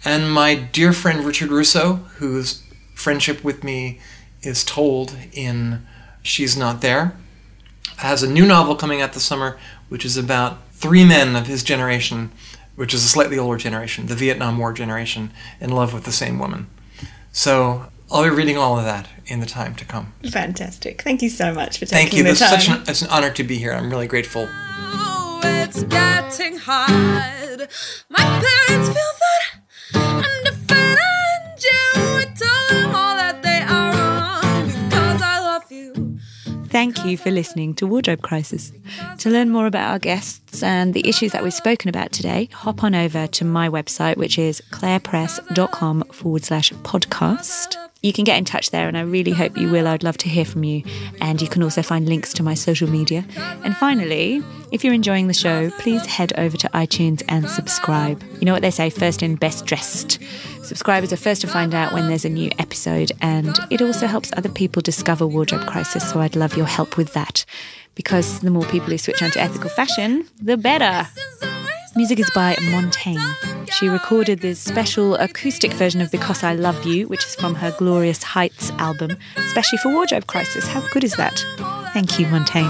And 0.05 0.31
my 0.31 0.53
dear 0.55 0.93
friend 0.93 1.25
Richard 1.25 1.49
Russo, 1.49 1.95
whose 2.17 2.61
friendship 2.93 3.43
with 3.43 3.63
me 3.63 3.99
is 4.41 4.63
told 4.63 5.15
in 5.33 5.85
She's 6.21 6.55
Not 6.57 6.81
There, 6.81 7.13
has 7.97 8.21
a 8.21 8.29
new 8.29 8.45
novel 8.45 8.75
coming 8.75 9.01
out 9.01 9.13
this 9.13 9.23
summer, 9.23 9.57
which 9.89 10.05
is 10.05 10.17
about 10.17 10.59
three 10.71 11.03
men 11.03 11.35
of 11.35 11.47
his 11.47 11.63
generation, 11.63 12.31
which 12.77 12.93
is 12.93 13.03
a 13.03 13.07
slightly 13.09 13.37
older 13.37 13.57
generation, 13.57 14.05
the 14.05 14.15
Vietnam 14.15 14.57
War 14.57 14.71
generation, 14.71 15.31
in 15.59 15.69
love 15.71 15.93
with 15.93 16.05
the 16.05 16.11
same 16.13 16.39
woman. 16.39 16.67
So 17.33 17.87
I'll 18.09 18.23
be 18.23 18.29
reading 18.29 18.57
all 18.57 18.77
of 18.79 18.85
that 18.85 19.09
in 19.25 19.41
the 19.41 19.45
time 19.45 19.75
to 19.75 19.83
come. 19.85 20.13
Fantastic. 20.31 21.01
Thank 21.01 21.21
you 21.21 21.29
so 21.29 21.53
much 21.53 21.77
for 21.77 21.85
taking 21.85 21.97
Thank 21.97 22.13
you. 22.13 22.23
the 22.23 22.29
It's 22.29 22.39
time. 22.39 22.49
such 22.59 22.69
an, 22.69 22.83
it's 22.87 23.01
an 23.01 23.09
honor 23.09 23.31
to 23.31 23.43
be 23.43 23.57
here. 23.57 23.73
I'm 23.73 23.89
really 23.89 24.07
grateful. 24.07 24.47
Oh, 24.49 25.41
it's 25.43 25.83
getting 25.83 26.57
hard. 26.57 27.67
My 28.09 28.23
parents 28.67 28.87
feel 28.87 29.11
that 29.19 30.36
Thank 36.77 37.03
you 37.05 37.17
for 37.17 37.31
listening 37.31 37.73
to 37.77 37.87
Wardrobe 37.87 38.21
Crisis. 38.21 38.71
To 39.17 39.31
learn 39.31 39.49
more 39.49 39.65
about 39.65 39.89
our 39.89 39.97
guests 39.97 40.61
and 40.61 40.93
the 40.93 41.09
issues 41.09 41.31
that 41.31 41.41
we've 41.41 41.51
spoken 41.51 41.89
about 41.89 42.11
today, 42.11 42.49
hop 42.53 42.83
on 42.83 42.93
over 42.93 43.25
to 43.25 43.43
my 43.43 43.67
website, 43.67 44.15
which 44.15 44.37
is 44.37 44.61
clarepress.com 44.69 46.03
forward 46.11 46.43
slash 46.43 46.71
podcast. 46.83 47.86
You 48.07 48.13
can 48.13 48.23
get 48.23 48.37
in 48.37 48.45
touch 48.45 48.71
there, 48.71 48.87
and 48.87 48.97
I 48.97 49.01
really 49.01 49.33
hope 49.33 49.57
you 49.57 49.69
will. 49.69 49.85
I'd 49.85 50.01
love 50.01 50.15
to 50.19 50.29
hear 50.29 50.45
from 50.45 50.63
you. 50.63 50.81
And 51.19 51.41
you 51.41 51.49
can 51.49 51.61
also 51.61 51.81
find 51.81 52.07
links 52.07 52.31
to 52.35 52.41
my 52.41 52.53
social 52.53 52.89
media. 52.89 53.25
And 53.65 53.75
finally, 53.75 54.41
if 54.71 54.85
you're 54.85 54.93
enjoying 54.93 55.27
the 55.27 55.33
show, 55.33 55.69
please 55.71 56.05
head 56.05 56.31
over 56.37 56.55
to 56.55 56.69
iTunes 56.69 57.21
and 57.27 57.49
subscribe. 57.49 58.23
You 58.39 58.45
know 58.45 58.53
what 58.53 58.61
they 58.61 58.71
say 58.71 58.89
first 58.89 59.21
in, 59.21 59.35
best 59.35 59.65
dressed. 59.65 60.19
Subscribers 60.63 61.11
are 61.11 61.17
first 61.17 61.41
to 61.41 61.47
find 61.47 61.75
out 61.75 61.91
when 61.91 62.07
there's 62.07 62.23
a 62.23 62.29
new 62.29 62.49
episode, 62.59 63.11
and 63.21 63.59
it 63.69 63.81
also 63.81 64.07
helps 64.07 64.31
other 64.37 64.47
people 64.47 64.81
discover 64.81 65.27
Wardrobe 65.27 65.67
Crisis. 65.67 66.09
So 66.09 66.21
I'd 66.21 66.37
love 66.37 66.55
your 66.55 66.65
help 66.65 66.95
with 66.95 67.11
that. 67.11 67.43
Because 67.93 68.39
the 68.39 68.51
more 68.51 68.63
people 68.67 68.87
who 68.87 68.97
switch 68.97 69.21
on 69.21 69.31
to 69.31 69.41
ethical 69.41 69.69
fashion, 69.69 70.29
the 70.41 70.55
better. 70.55 71.09
Music 71.97 72.19
is 72.19 72.29
by 72.35 72.55
Montaigne. 72.69 73.19
She 73.71 73.89
recorded 73.89 74.41
this 74.41 74.59
special 74.59 75.15
acoustic 75.15 75.73
version 75.73 75.99
of 75.99 76.11
Because 76.11 76.43
I 76.43 76.53
Love 76.53 76.85
You, 76.85 77.07
which 77.07 77.25
is 77.25 77.33
from 77.33 77.55
her 77.55 77.73
Glorious 77.79 78.21
Heights 78.21 78.69
album, 78.77 79.17
especially 79.35 79.79
for 79.79 79.91
Wardrobe 79.91 80.27
Crisis. 80.27 80.67
How 80.67 80.87
good 80.91 81.03
is 81.03 81.15
that? 81.15 81.43
Thank 81.93 82.19
you, 82.19 82.27
Montaigne. 82.27 82.69